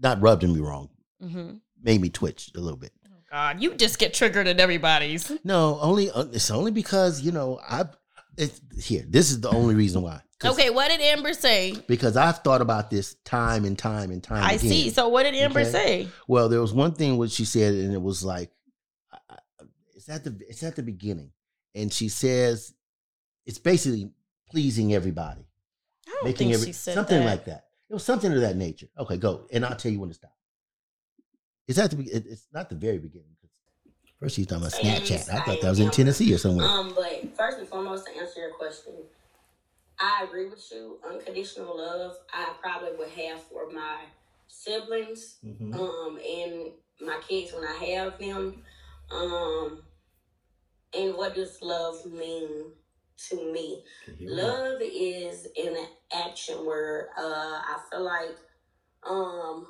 [0.00, 0.90] not rubbed me wrong,
[1.22, 1.60] Mhm.
[1.80, 2.92] made me twitch a little bit.
[3.30, 5.32] God, you just get triggered at everybody's.
[5.42, 7.84] No, only uh, it's only because you know I.
[8.36, 9.04] It's here.
[9.08, 10.20] This is the only reason why.
[10.38, 11.74] 'Cause- Okay, what did Amber say?
[11.86, 14.44] Because I've thought about this time and time and time.
[14.44, 14.68] I again.
[14.70, 14.90] see.
[14.90, 15.70] So what did Amber Okay?
[15.70, 16.08] say?
[16.28, 18.50] Well, there was one thing what she said, and it was like,
[19.10, 19.64] I- I-
[19.94, 21.32] it's at the it's at the beginning,
[21.74, 22.74] and she says
[23.46, 24.10] it's basically
[24.50, 25.46] pleasing everybody,
[26.06, 27.24] I don't making think every she said something that.
[27.26, 27.68] like that.
[27.88, 28.88] It was something of that nature.
[28.98, 30.36] Okay, go, and I'll tell you when to stop.
[31.66, 33.36] It's at the it- it's not the very beginning.
[34.20, 35.28] First, she's talking about Snapchat.
[35.28, 36.66] I thought that was in Tennessee or somewhere.
[36.66, 38.94] Um, but first and foremost, to answer your question,
[39.98, 40.98] I agree with you.
[41.08, 44.04] Unconditional love, I probably would have for my
[44.48, 45.74] siblings, Mhm.
[45.74, 48.64] um, and my kids when I have them.
[49.10, 49.86] Um,
[50.92, 52.72] and what does love mean
[53.28, 53.84] to me?
[54.20, 57.08] Love is an action word.
[57.16, 58.36] Uh, I feel like,
[59.02, 59.66] um,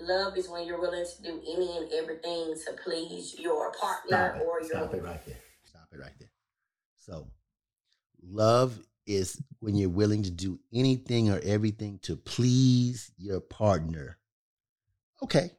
[0.00, 4.36] love is when you're willing to do any and everything to please your partner Stop
[4.40, 4.46] it.
[4.46, 5.40] or your Stop it right there.
[5.64, 6.30] Stop it right there.
[6.96, 7.30] So,
[8.30, 14.18] love is when you're willing to do anything or everything to please your partner.
[15.22, 15.52] Okay.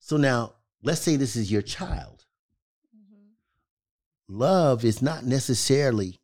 [0.00, 2.24] So now, let's say this is your child.
[2.94, 4.38] Mm-hmm.
[4.38, 6.20] Love is not necessarily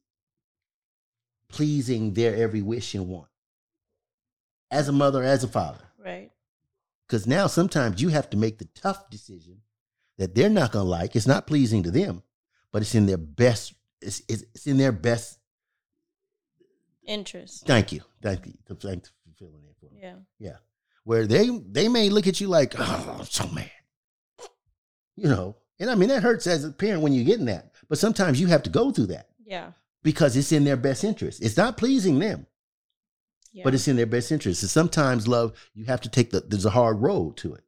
[1.48, 3.28] pleasing their every wish and want
[4.70, 5.84] as a mother, as a father.
[5.98, 6.30] Right.
[7.06, 9.62] Because now sometimes you have to make the tough decision
[10.18, 11.16] that they're not going to like.
[11.16, 12.22] It's not pleasing to them,
[12.72, 13.74] but it's in their best.
[14.00, 15.38] It's, it's, it's in their best.
[17.06, 17.66] Interest.
[17.66, 20.00] Thank you, thank you, thank you for filling in for me.
[20.02, 20.14] Yeah.
[20.38, 20.56] Yeah,
[21.04, 23.70] where they they may look at you like, oh, I'm so mad,
[25.16, 25.56] you know.
[25.80, 28.46] And I mean that hurts as a parent when you're getting that, but sometimes you
[28.48, 29.72] have to go through that Yeah.
[30.04, 31.42] because it's in their best interest.
[31.42, 32.46] It's not pleasing them,
[33.52, 33.64] Yeah.
[33.64, 34.62] but it's in their best interest.
[34.62, 37.64] And sometimes love, you have to take the there's a hard road to it.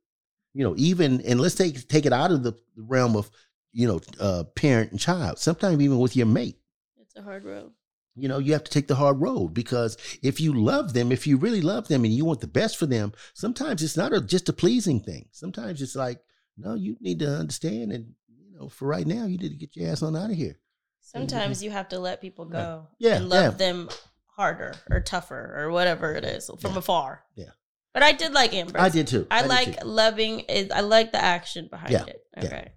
[0.54, 3.30] You know, even and let's take take it out of the realm of
[3.72, 5.38] you know uh, parent and child.
[5.38, 6.58] Sometimes even with your mate,
[7.00, 7.72] It's a hard road.
[8.14, 11.26] you know, you have to take the hard road because if you love them, if
[11.26, 14.20] you really love them and you want the best for them, sometimes it's not a,
[14.20, 15.28] just a pleasing thing.
[15.32, 16.20] Sometimes it's like,
[16.58, 19.74] no, you need to understand, and you know, for right now, you need to get
[19.74, 20.58] your ass on out of here.
[21.00, 23.58] Sometimes you have to let people go Yeah, and love yeah.
[23.66, 23.88] them
[24.36, 27.22] harder or tougher or whatever it is from afar.
[27.34, 27.50] Yeah.
[27.92, 28.80] But I did like Amber.
[28.80, 29.26] I did too.
[29.30, 29.86] I, I did like too.
[29.86, 32.22] loving is I like the action behind Yeah, it.
[32.38, 32.44] yeah.
[32.44, 32.72] Okay.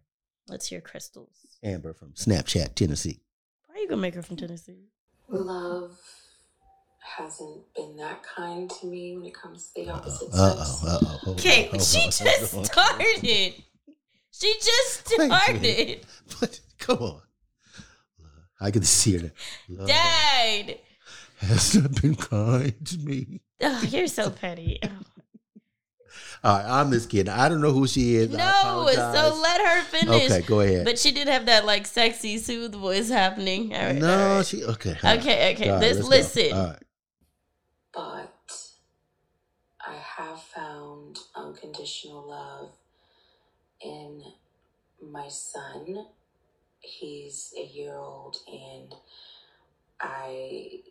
[0.48, 1.48] Let's hear Crystals.
[1.64, 3.20] Amber from Snapchat, Tennessee.
[3.68, 4.90] Why are you gonna make her from Tennessee?
[5.28, 5.98] Love
[7.00, 10.82] hasn't been that kind to me when it comes to the opposite Uh sex.
[10.84, 11.06] oh, uh oh.
[11.24, 13.54] hold Okay, on, hold she just started.
[14.32, 16.06] She just started.
[16.40, 17.22] But come on.
[18.60, 19.32] I can see her.
[19.70, 20.78] Love Dad.
[21.40, 23.42] has not been kind to me.
[23.62, 24.80] Oh, you're so petty.
[24.84, 24.90] Oh.
[26.44, 27.34] All right, I'm just kidding.
[27.34, 28.30] I don't know who she is.
[28.30, 29.16] No, apologize.
[29.16, 30.32] so let her finish.
[30.32, 30.86] Okay, go ahead.
[30.86, 33.74] But she did have that like sexy, soothe voice happening.
[33.74, 34.46] All right, no, all right.
[34.46, 34.96] she okay.
[35.04, 35.20] all right.
[35.20, 35.70] Okay, okay.
[35.70, 36.58] All right, let's, let's listen.
[36.58, 36.84] All right.
[37.94, 38.58] But
[39.88, 42.74] I have found unconditional love
[43.82, 44.22] in
[45.02, 46.06] my son.
[46.80, 48.94] He's a year old, and
[50.00, 50.82] I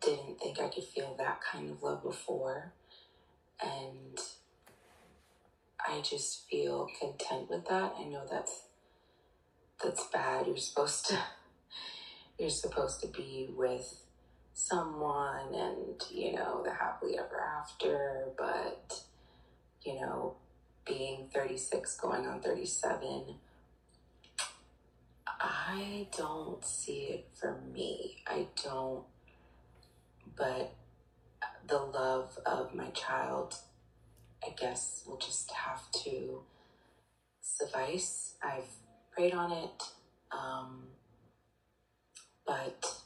[0.00, 2.72] didn't think I could feel that kind of love before.
[3.62, 4.18] And
[5.86, 7.94] I just feel content with that.
[7.98, 8.62] I know that's
[9.82, 10.46] that's bad.
[10.46, 11.18] You're supposed to
[12.38, 14.02] you're supposed to be with
[14.58, 19.00] someone and you know the happily ever after but
[19.84, 20.34] you know
[20.84, 23.36] being 36 going on 37
[25.40, 29.04] i don't see it for me i don't
[30.36, 30.74] but
[31.68, 33.56] the love of my child
[34.44, 36.40] i guess will just have to
[37.40, 38.76] suffice i've
[39.14, 39.82] prayed on it
[40.32, 40.84] um
[42.46, 42.98] but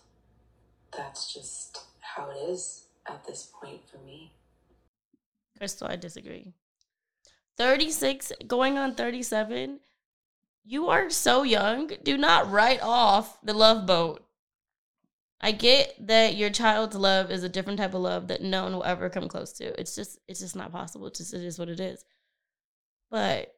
[0.97, 4.33] that's just how it is at this point for me.
[5.59, 6.53] Crystal, I disagree.
[7.57, 9.81] 36, going on 37,
[10.65, 11.91] you are so young.
[12.03, 14.25] Do not write off the love boat.
[15.43, 18.75] I get that your child's love is a different type of love that no one
[18.75, 19.79] will ever come close to.
[19.81, 21.09] It's just it's just not possible.
[21.09, 22.05] It's just it is what it is.
[23.11, 23.55] But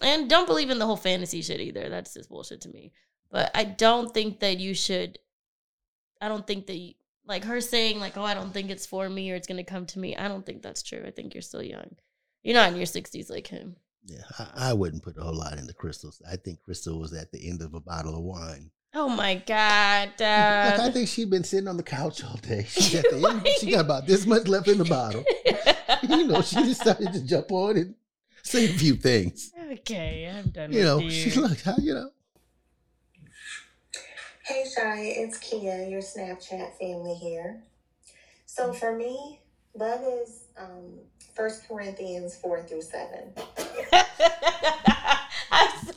[0.00, 1.88] and don't believe in the whole fantasy shit either.
[1.88, 2.92] That's just bullshit to me.
[3.30, 5.18] But I don't think that you should
[6.20, 6.94] I don't think that you,
[7.26, 9.64] like her saying like, "Oh, I don't think it's for me or it's going to
[9.64, 11.02] come to me." I don't think that's true.
[11.06, 11.96] I think you're still young.
[12.42, 13.76] You're not in your 60s like him.
[14.04, 16.22] Yeah, I, I wouldn't put a whole lot into Crystal's.
[16.30, 18.70] I think Crystal was at the end of a bottle of wine.
[18.94, 20.80] Oh my God, Dad.
[20.80, 22.64] I think she'd been sitting on the couch all day.
[22.68, 25.24] She got, the end, she got about this much left in the bottle.
[26.08, 27.94] you know, she decided to jump on and
[28.42, 29.52] say a few things.
[29.72, 31.10] Okay, I'm done you know, you.
[31.10, 32.10] she's like, how, you know.
[34.44, 37.62] Hey, Chey, it's Kia, your Snapchat family here.
[38.46, 39.40] So for me,
[39.74, 40.98] love is um,
[41.68, 43.32] Corinthians 4 through 7.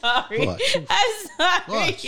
[0.01, 0.45] sorry.
[0.45, 0.77] Watch.
[0.89, 1.61] I'm sorry.
[1.67, 2.05] Watch.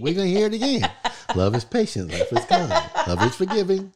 [0.00, 0.90] We're gonna hear it again.
[1.36, 2.70] Love is patient, love is kind,
[3.06, 3.92] love is forgiving.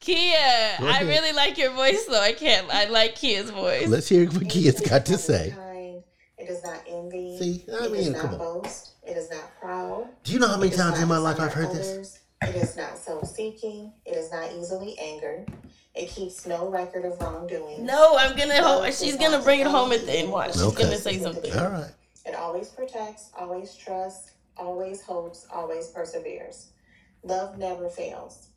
[0.00, 0.36] Kia,
[0.80, 2.20] I really like your voice though.
[2.20, 2.66] I can't.
[2.72, 3.88] I like Kia's voice.
[3.88, 5.54] Let's hear what Kia's got to say.
[5.56, 6.02] Kind,
[6.36, 7.38] it does not envy.
[7.38, 8.62] See, I it mean, does come not on.
[8.62, 8.92] boast.
[9.06, 10.08] It is not proud.
[10.22, 12.20] Do you know how many times in my life I've heard this?
[12.42, 13.92] It is not self-seeking.
[14.04, 15.46] It is not easily angered.
[15.94, 17.86] It keeps no record of wrongdoing.
[17.86, 18.62] No, I'm gonna.
[18.62, 20.30] Ho- she's gonna bring it home at the end.
[20.30, 20.52] Watch.
[20.52, 20.82] She's Okay.
[20.82, 21.52] gonna say something.
[21.56, 21.92] All right.
[22.24, 26.70] It always protects, always trusts, always hopes, always perseveres.
[27.22, 28.48] Love never fails.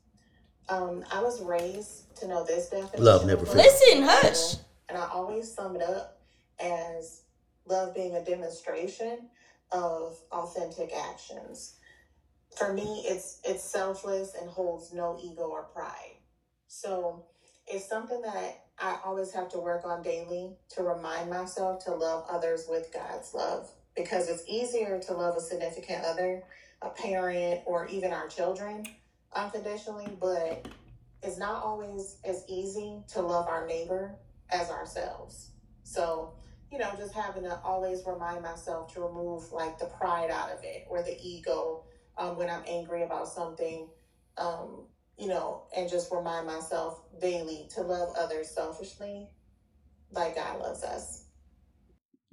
[0.69, 3.03] Um, I was raised to know this definition.
[3.03, 3.57] Love never fails.
[3.57, 4.61] Listen, hush.
[4.89, 6.19] And I always sum it up
[6.59, 7.23] as
[7.65, 9.29] love being a demonstration
[9.71, 11.75] of authentic actions.
[12.55, 16.17] For me, it's it's selfless and holds no ego or pride.
[16.67, 17.25] So
[17.67, 22.25] it's something that I always have to work on daily to remind myself to love
[22.29, 23.69] others with God's love.
[23.95, 26.43] Because it's easier to love a significant other,
[26.83, 28.85] a parent, or even our children
[29.35, 30.67] unconditionally, but
[31.23, 34.15] it's not always as easy to love our neighbor
[34.51, 35.51] as ourselves.
[35.83, 36.33] So,
[36.71, 40.59] you know, just having to always remind myself to remove like the pride out of
[40.63, 41.83] it or the ego
[42.17, 43.87] um, when I'm angry about something,
[44.37, 44.85] um,
[45.17, 49.29] you know, and just remind myself daily to love others selfishly
[50.11, 51.25] like God loves us.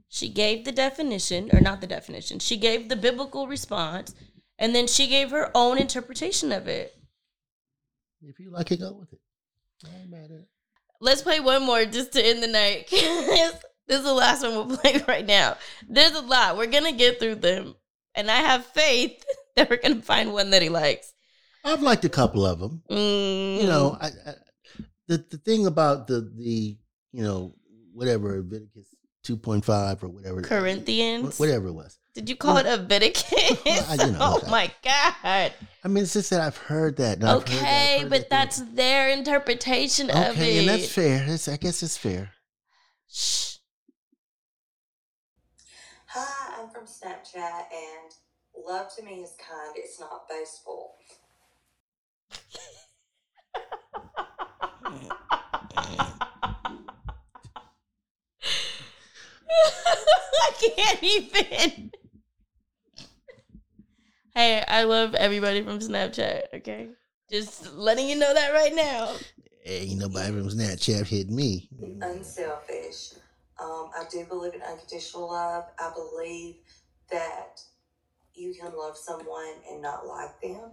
[0.09, 2.39] She gave the definition, or not the definition.
[2.39, 4.15] She gave the biblical response,
[4.59, 6.95] and then she gave her own interpretation of it.
[8.23, 9.21] If you like it, go with it.
[9.85, 10.49] I ain't mad at it.
[11.01, 12.89] Let's play one more just to end the night.
[12.91, 13.59] this
[13.89, 15.57] is the last one we'll play right now.
[15.89, 16.57] There's a lot.
[16.57, 17.75] We're gonna get through them,
[18.15, 19.25] and I have faith
[19.57, 21.14] that we're gonna find one that he likes.
[21.65, 22.83] I've liked a couple of them.
[22.91, 23.61] Mm.
[23.63, 24.35] You know, I, I,
[25.09, 26.77] the the thing about the the
[27.13, 27.55] you know
[27.93, 28.89] whatever Leviticus
[29.23, 31.39] two point five or whatever Corinthians.
[31.39, 31.99] whatever it was.
[32.15, 33.25] Did you call it a Leviticus?
[33.91, 34.51] I- you know, oh okay.
[34.51, 35.53] my god.
[35.83, 37.19] I mean, it's just that I've heard that.
[37.19, 40.31] and I've heard that, I've Okay, heard but that's their interpretation that.
[40.31, 40.61] of okay, it.
[40.61, 41.25] and that's fair.
[41.27, 42.31] It's, I guess it's fair.
[43.09, 43.57] Shh.
[46.09, 48.13] Hi, I'm from Snapchat, and
[48.67, 50.93] love to me is kind, it's not boastful.
[59.57, 61.91] I can't even.
[64.35, 66.89] Hey, I love everybody from Snapchat, okay?
[67.31, 69.13] Just letting you know that right now.
[69.65, 71.69] Ain't nobody from Snapchat hit me.
[72.03, 73.15] Unselfish.
[73.63, 75.65] Um, I do believe in unconditional love.
[75.79, 76.57] I believe
[77.11, 77.61] that
[78.35, 80.71] you can love someone and not like them.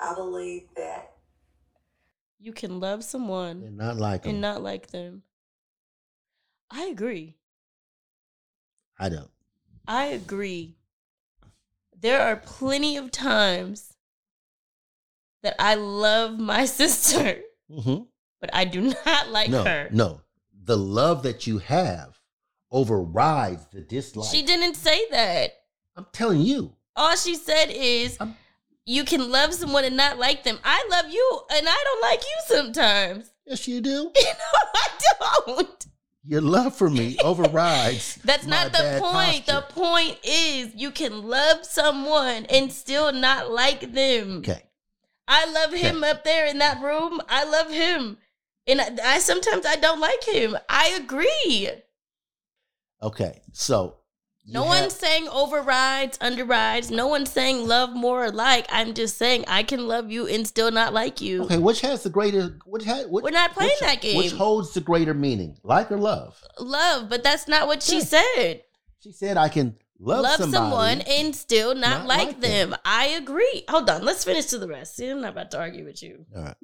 [0.00, 1.12] I believe that
[2.38, 4.40] You can love someone And not like and them.
[4.40, 5.22] not like them.
[6.70, 7.36] I agree.
[8.98, 9.30] I don't.
[9.86, 10.76] I agree.
[12.00, 13.94] There are plenty of times
[15.42, 17.40] that I love my sister,
[17.70, 18.02] Mm-hmm.
[18.40, 19.88] but I do not like no, her.
[19.92, 20.20] no.
[20.64, 22.20] The love that you have
[22.70, 24.28] overrides the dislike.
[24.30, 25.52] She didn't say that.
[25.96, 26.74] I'm telling you.
[26.96, 28.18] All she said is
[28.84, 30.58] you can love someone and not like them.
[30.64, 33.28] I love you and I don't like you sometimes.
[33.44, 34.04] Yes, you do.
[34.04, 34.12] no,
[34.74, 34.88] I
[35.46, 35.86] don't.
[36.24, 38.20] Your love for me overrides.
[38.24, 39.46] That's not the point.
[39.46, 39.52] posture.
[39.52, 44.38] The point is you can love someone and still not like them.
[44.38, 44.62] Okay.
[45.26, 47.20] I love him up there in that room.
[47.28, 48.18] I love him.
[48.68, 50.56] And I, I sometimes I don't like him.
[50.68, 51.70] I agree.
[53.02, 53.40] Okay.
[53.52, 53.96] So
[54.44, 56.90] No one's saying overrides, underrides.
[56.90, 58.66] No one's saying love more or like.
[58.70, 61.44] I'm just saying I can love you and still not like you.
[61.44, 64.18] Okay, which has the greater which has which, We're not playing which- that game.
[64.18, 65.58] Which holds the greater meaning?
[65.62, 66.42] Like or love?
[66.58, 68.62] Love, but that's not what she said.
[69.00, 72.70] She said I can love, love somebody, someone and still not, not like, like them.
[72.70, 72.78] them.
[72.84, 73.64] I agree.
[73.68, 74.96] Hold on, let's finish to the rest.
[74.96, 76.26] See, I'm not about to argue with you.
[76.36, 76.56] All right.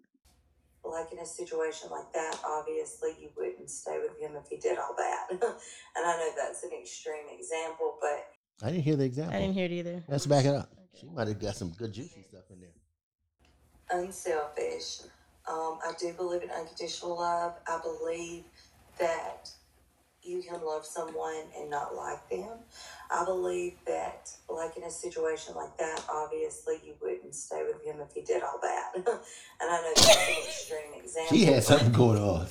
[0.91, 4.79] Like in a situation like that, obviously you wouldn't stay with him if he did
[4.79, 5.27] all that.
[5.31, 8.29] and I know that's an extreme example, but
[8.63, 9.37] I didn't hear the example.
[9.37, 10.05] I didn't hear it either.
[10.09, 10.71] Let's back it up.
[10.99, 14.01] She might have got some good juicy stuff in there.
[14.01, 15.03] unselfish.
[15.49, 17.55] Um, I do believe in unconditional love.
[17.67, 18.45] I believe
[18.99, 19.51] that
[20.23, 22.59] you can love someone and not like them.
[23.11, 28.01] I believe that, like in a situation like that, obviously you wouldn't stay with him
[28.01, 28.91] if he did all that.
[28.97, 29.05] and
[29.61, 31.37] I know that's an extreme example.
[31.37, 32.47] She had something going on.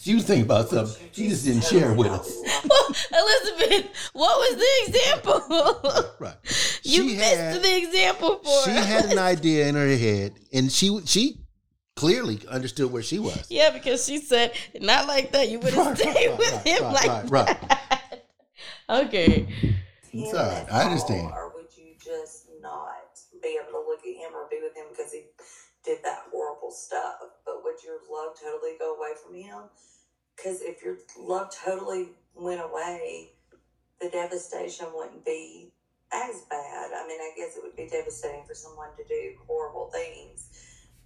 [0.00, 1.08] She was thinking about something.
[1.12, 2.36] She just didn't share with us.
[3.12, 6.10] Elizabeth, what was the example?
[6.18, 6.34] Right.
[6.82, 8.86] you She missed had- the example for She us.
[8.86, 11.38] had an idea in her head, and she she
[11.96, 13.46] clearly understood where she was.
[13.50, 15.48] Yeah, because she said, not like that.
[15.48, 17.68] You wouldn't Right, stay right, with right, him right, like right, right.
[17.68, 18.10] that.
[18.88, 19.48] Okay.
[20.12, 20.66] It's all right.
[20.70, 21.32] I understand.
[21.32, 24.86] Or would you just not be able to look at him or be with him
[24.90, 25.22] because he
[25.84, 27.14] did that horrible stuff?
[27.46, 29.70] But would your love totally go away from him?
[30.36, 33.30] Because if your love totally went away,
[34.00, 35.72] the devastation wouldn't be
[36.12, 36.90] as bad.
[36.94, 40.48] I mean, I guess it would be devastating for someone to do horrible things.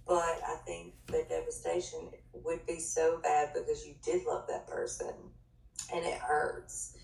[0.09, 5.13] But I think the devastation would be so bad because you did love that person
[5.93, 6.97] and it hurts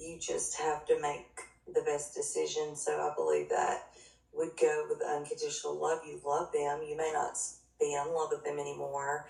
[0.00, 2.74] you just have to make the best decision.
[2.74, 3.88] So I believe that
[4.32, 6.00] would go with unconditional love.
[6.06, 6.80] You love them.
[6.88, 7.36] You may not
[7.78, 9.28] be in love with them anymore.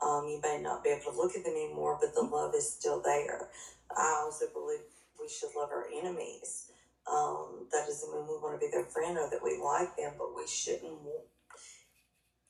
[0.00, 2.70] Um, you may not be able to look at them anymore, but the love is
[2.70, 3.48] still there.
[3.96, 4.80] I also believe
[5.20, 6.70] we should love our enemies.
[7.10, 10.12] Um, that doesn't mean we want to be their friend or that we like them,
[10.18, 11.02] but we shouldn't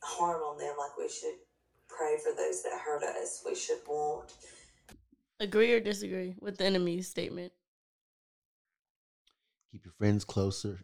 [0.03, 0.75] harm on them.
[0.79, 1.35] Like we should
[1.89, 3.43] pray for those that hurt us.
[3.47, 4.33] We should want
[5.41, 7.53] Agree or disagree with the enemy's statement?
[9.71, 10.81] Keep your friends closer.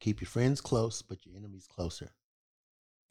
[0.00, 2.10] Keep your friends close, but your enemies closer.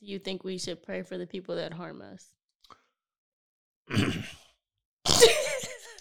[0.01, 2.31] Do you think we should pray for the people that harm us?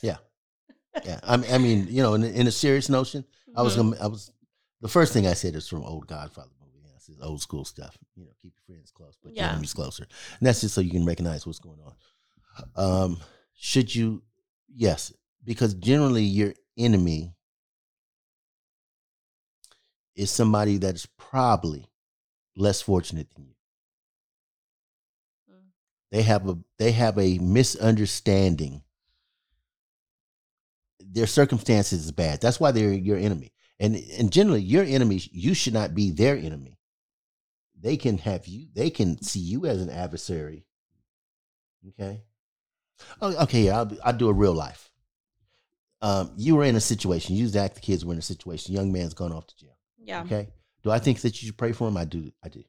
[0.02, 0.16] Yeah,
[1.04, 1.20] yeah.
[1.22, 3.24] I mean, I mean, you know, in, in a serious notion,
[3.56, 3.92] I was Mhm.
[3.92, 4.30] gonna, I was
[4.80, 6.50] the first thing I said is from old Godfather
[7.06, 7.96] said old school stuff.
[8.16, 10.06] You know, keep your friends close, but your enemies closer.
[10.38, 11.94] And that's just so you can recognize what's going on.
[12.76, 13.18] Um,
[13.54, 14.22] should you?
[14.74, 15.12] Yes,
[15.44, 17.34] because generally your enemy
[20.14, 21.86] is somebody that's probably
[22.56, 23.54] less fortunate than you.
[26.10, 28.82] They have a they have a misunderstanding.
[31.00, 32.40] Their circumstances is bad.
[32.40, 33.52] That's why they're your enemy.
[33.78, 36.75] And and generally your enemies, you should not be their enemy.
[37.80, 40.64] They can have you, they can see you as an adversary.
[41.88, 42.22] Okay.
[43.20, 44.90] Oh, okay, yeah, I'll, I'll do a real life.
[46.00, 48.92] Um, you were in a situation, you act the kids were in a situation, young
[48.92, 49.76] man's gone off to jail.
[49.98, 50.22] Yeah.
[50.22, 50.48] Okay.
[50.82, 51.96] Do I think that you should pray for him?
[51.96, 52.30] I do.
[52.44, 52.62] I do.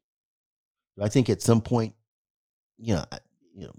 [0.97, 1.93] Do I think at some point,
[2.77, 3.19] you know, I,
[3.55, 3.75] you know,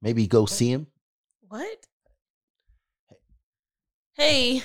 [0.00, 0.86] maybe go see him?
[1.48, 1.86] What?
[4.14, 4.62] Hey,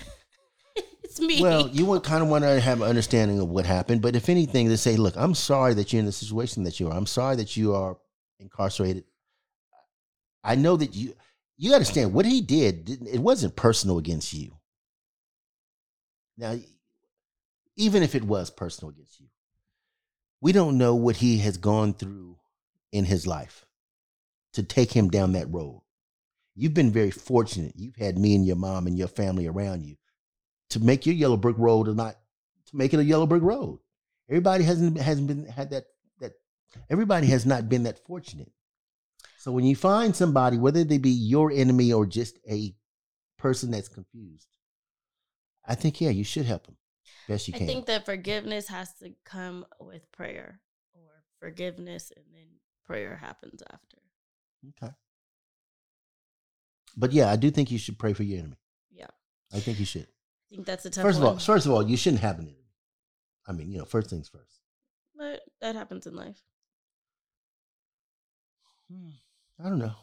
[1.19, 1.41] me.
[1.41, 4.29] Well, you would kind of want to have an understanding of what happened, but if
[4.29, 6.93] anything, to say, look, I'm sorry that you're in the situation that you are.
[6.93, 7.97] I'm sorry that you are
[8.39, 9.05] incarcerated.
[10.43, 11.13] I know that you
[11.57, 13.07] you understand what he did.
[13.07, 14.51] It wasn't personal against you.
[16.37, 16.57] Now,
[17.77, 19.27] even if it was personal against you,
[20.41, 22.37] we don't know what he has gone through
[22.91, 23.65] in his life
[24.53, 25.81] to take him down that road.
[26.55, 27.73] You've been very fortunate.
[27.75, 29.95] You've had me and your mom and your family around you
[30.75, 32.17] to make your yellow brick road or not
[32.67, 33.79] to make it a yellow brick road.
[34.29, 35.85] Everybody hasn't hasn't been had that
[36.19, 36.33] that
[36.89, 38.51] everybody has not been that fortunate.
[39.37, 42.75] So when you find somebody, whether they be your enemy or just a
[43.37, 44.49] person that's confused,
[45.65, 46.75] I think yeah, you should help them
[47.29, 47.67] best you I can.
[47.67, 50.59] think that forgiveness has to come with prayer,
[50.93, 52.47] or forgiveness and then
[52.85, 53.97] prayer happens after.
[54.83, 54.93] okay.
[56.97, 58.57] But yeah, I do think you should pray for your enemy.
[58.91, 59.07] Yeah.
[59.53, 60.07] I think you should.
[60.55, 61.33] Think that's a tough First of one.
[61.33, 62.71] all, first of all, you shouldn't have an enemy.
[63.47, 64.59] I mean, you know, first things first.
[65.17, 66.41] But that happens in life.
[69.59, 69.95] I don't know.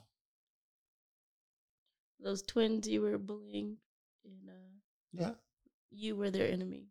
[2.20, 3.76] Those twins you were bullying,
[4.24, 4.70] and uh,
[5.12, 5.32] Yeah.
[5.90, 6.88] you were their enemy.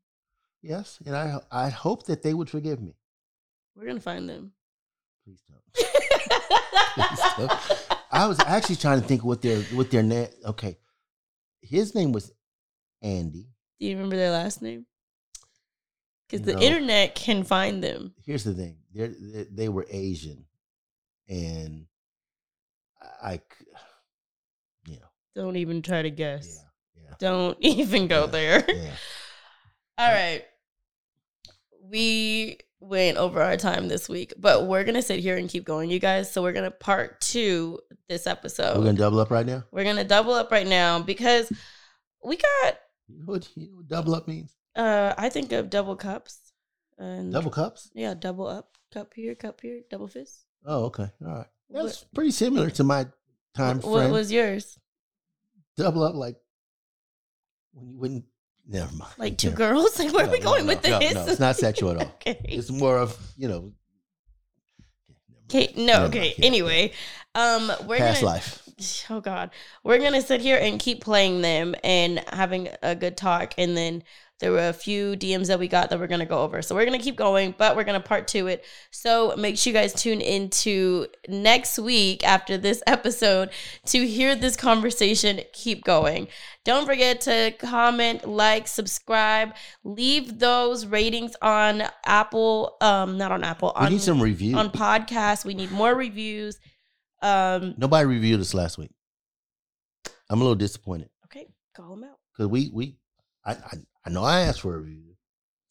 [0.62, 2.96] Yes, and I I hope that they would forgive me.
[3.76, 4.54] We're gonna find them.
[5.26, 5.62] Please don't.
[8.12, 10.28] I was actually trying to think what their what their name.
[10.46, 10.78] Okay,
[11.62, 12.32] his name was
[13.02, 13.48] Andy.
[13.82, 14.86] Do you remember their last name?
[16.30, 18.14] Because the internet can find them.
[18.24, 20.46] Here's the thing: They're, they they were Asian,
[21.28, 21.88] and
[23.24, 23.42] I,
[24.86, 26.64] you know, Don't even try to guess.
[26.96, 28.64] yeah, Don't even go there.
[29.98, 30.44] All right.
[31.84, 35.90] We went over our time this week, but we're gonna sit here and keep going,
[35.90, 36.32] you guys.
[36.32, 38.78] So we're gonna part two this episode.
[38.78, 39.64] We're gonna double up right now.
[39.72, 41.52] We're gonna double up right now because
[42.24, 42.76] we got
[43.26, 44.56] What you know what double up means?
[44.76, 46.54] uh I think of double cups.
[46.98, 47.90] And Double cups?
[47.96, 48.78] Yeah, double up.
[48.94, 50.46] Cup here, cup here, double fist.
[50.66, 51.10] Oh, okay.
[51.26, 51.48] All right.
[51.70, 53.08] That's pretty similar to my
[53.56, 54.78] time What was yours?
[55.78, 56.36] double up like
[57.74, 58.26] when you wouldn't
[58.68, 59.14] never mind.
[59.18, 59.98] Like two Never- girls?
[60.00, 61.14] Like where are we No, going no, with no, this?
[61.14, 62.12] No, it's not sexual at all.
[62.16, 62.40] okay.
[62.44, 63.72] It's more of, you know,
[65.50, 66.34] Okay, no, Never okay.
[66.38, 66.92] yeah, anyway,
[67.36, 68.61] um, we're past gonna, life.
[69.10, 69.52] Oh God,
[69.84, 74.04] we're gonna sit here and keep playing them and having a good talk, and then
[74.40, 76.64] there were a few DMs that we got that we're gonna go over.
[76.64, 78.66] So we're gonna keep going, but we're gonna part two it.
[78.90, 83.52] So make sure you guys tune into next week after this episode
[83.88, 86.28] to hear this conversation keep going.
[86.64, 89.54] Don't forget to comment, like, subscribe,
[89.84, 94.56] leave those ratings on Apple, um, not on Apple, We on need some reviews.
[94.56, 95.46] on podcasts.
[95.46, 96.60] We need more reviews.
[97.22, 98.92] Um, Nobody reviewed us last week.
[100.30, 102.18] I'm a little disappointed okay, call them out.
[102.34, 102.98] because we we
[103.46, 105.16] I, I I know I asked for a review,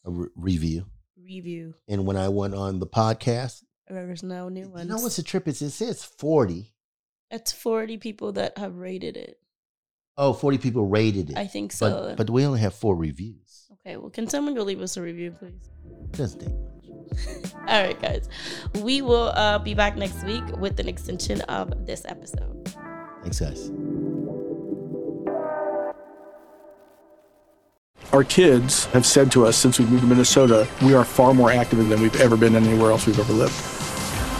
[0.05, 0.85] a re- review,
[1.17, 1.73] Review.
[1.87, 4.83] and when I went on the podcast, There's no new ones.
[4.83, 5.61] you know what's the trip is?
[5.61, 6.73] It says 40.
[7.31, 9.37] It's 40 people that have rated it.
[10.17, 11.37] Oh, 40 people rated it.
[11.37, 12.13] I think so.
[12.17, 13.67] but we only have four reviews.
[13.73, 15.69] Okay, well, can someone go leave us a review, please?
[16.11, 16.80] Doesn't take much.
[17.67, 18.29] All right, guys.
[18.81, 22.73] We will uh, be back next week with an extension of this episode.
[23.21, 23.71] Thanks, guys.
[28.13, 31.49] Our kids have said to us since we moved to Minnesota, we are far more
[31.49, 33.53] active than we've ever been anywhere else we've ever lived.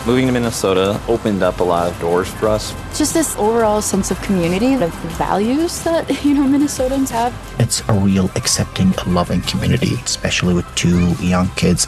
[0.05, 2.73] Moving to Minnesota opened up a lot of doors for us.
[2.97, 7.33] Just this overall sense of community, of values that, you know, Minnesotans have.
[7.59, 11.87] It's a real accepting, loving community, especially with two young kids.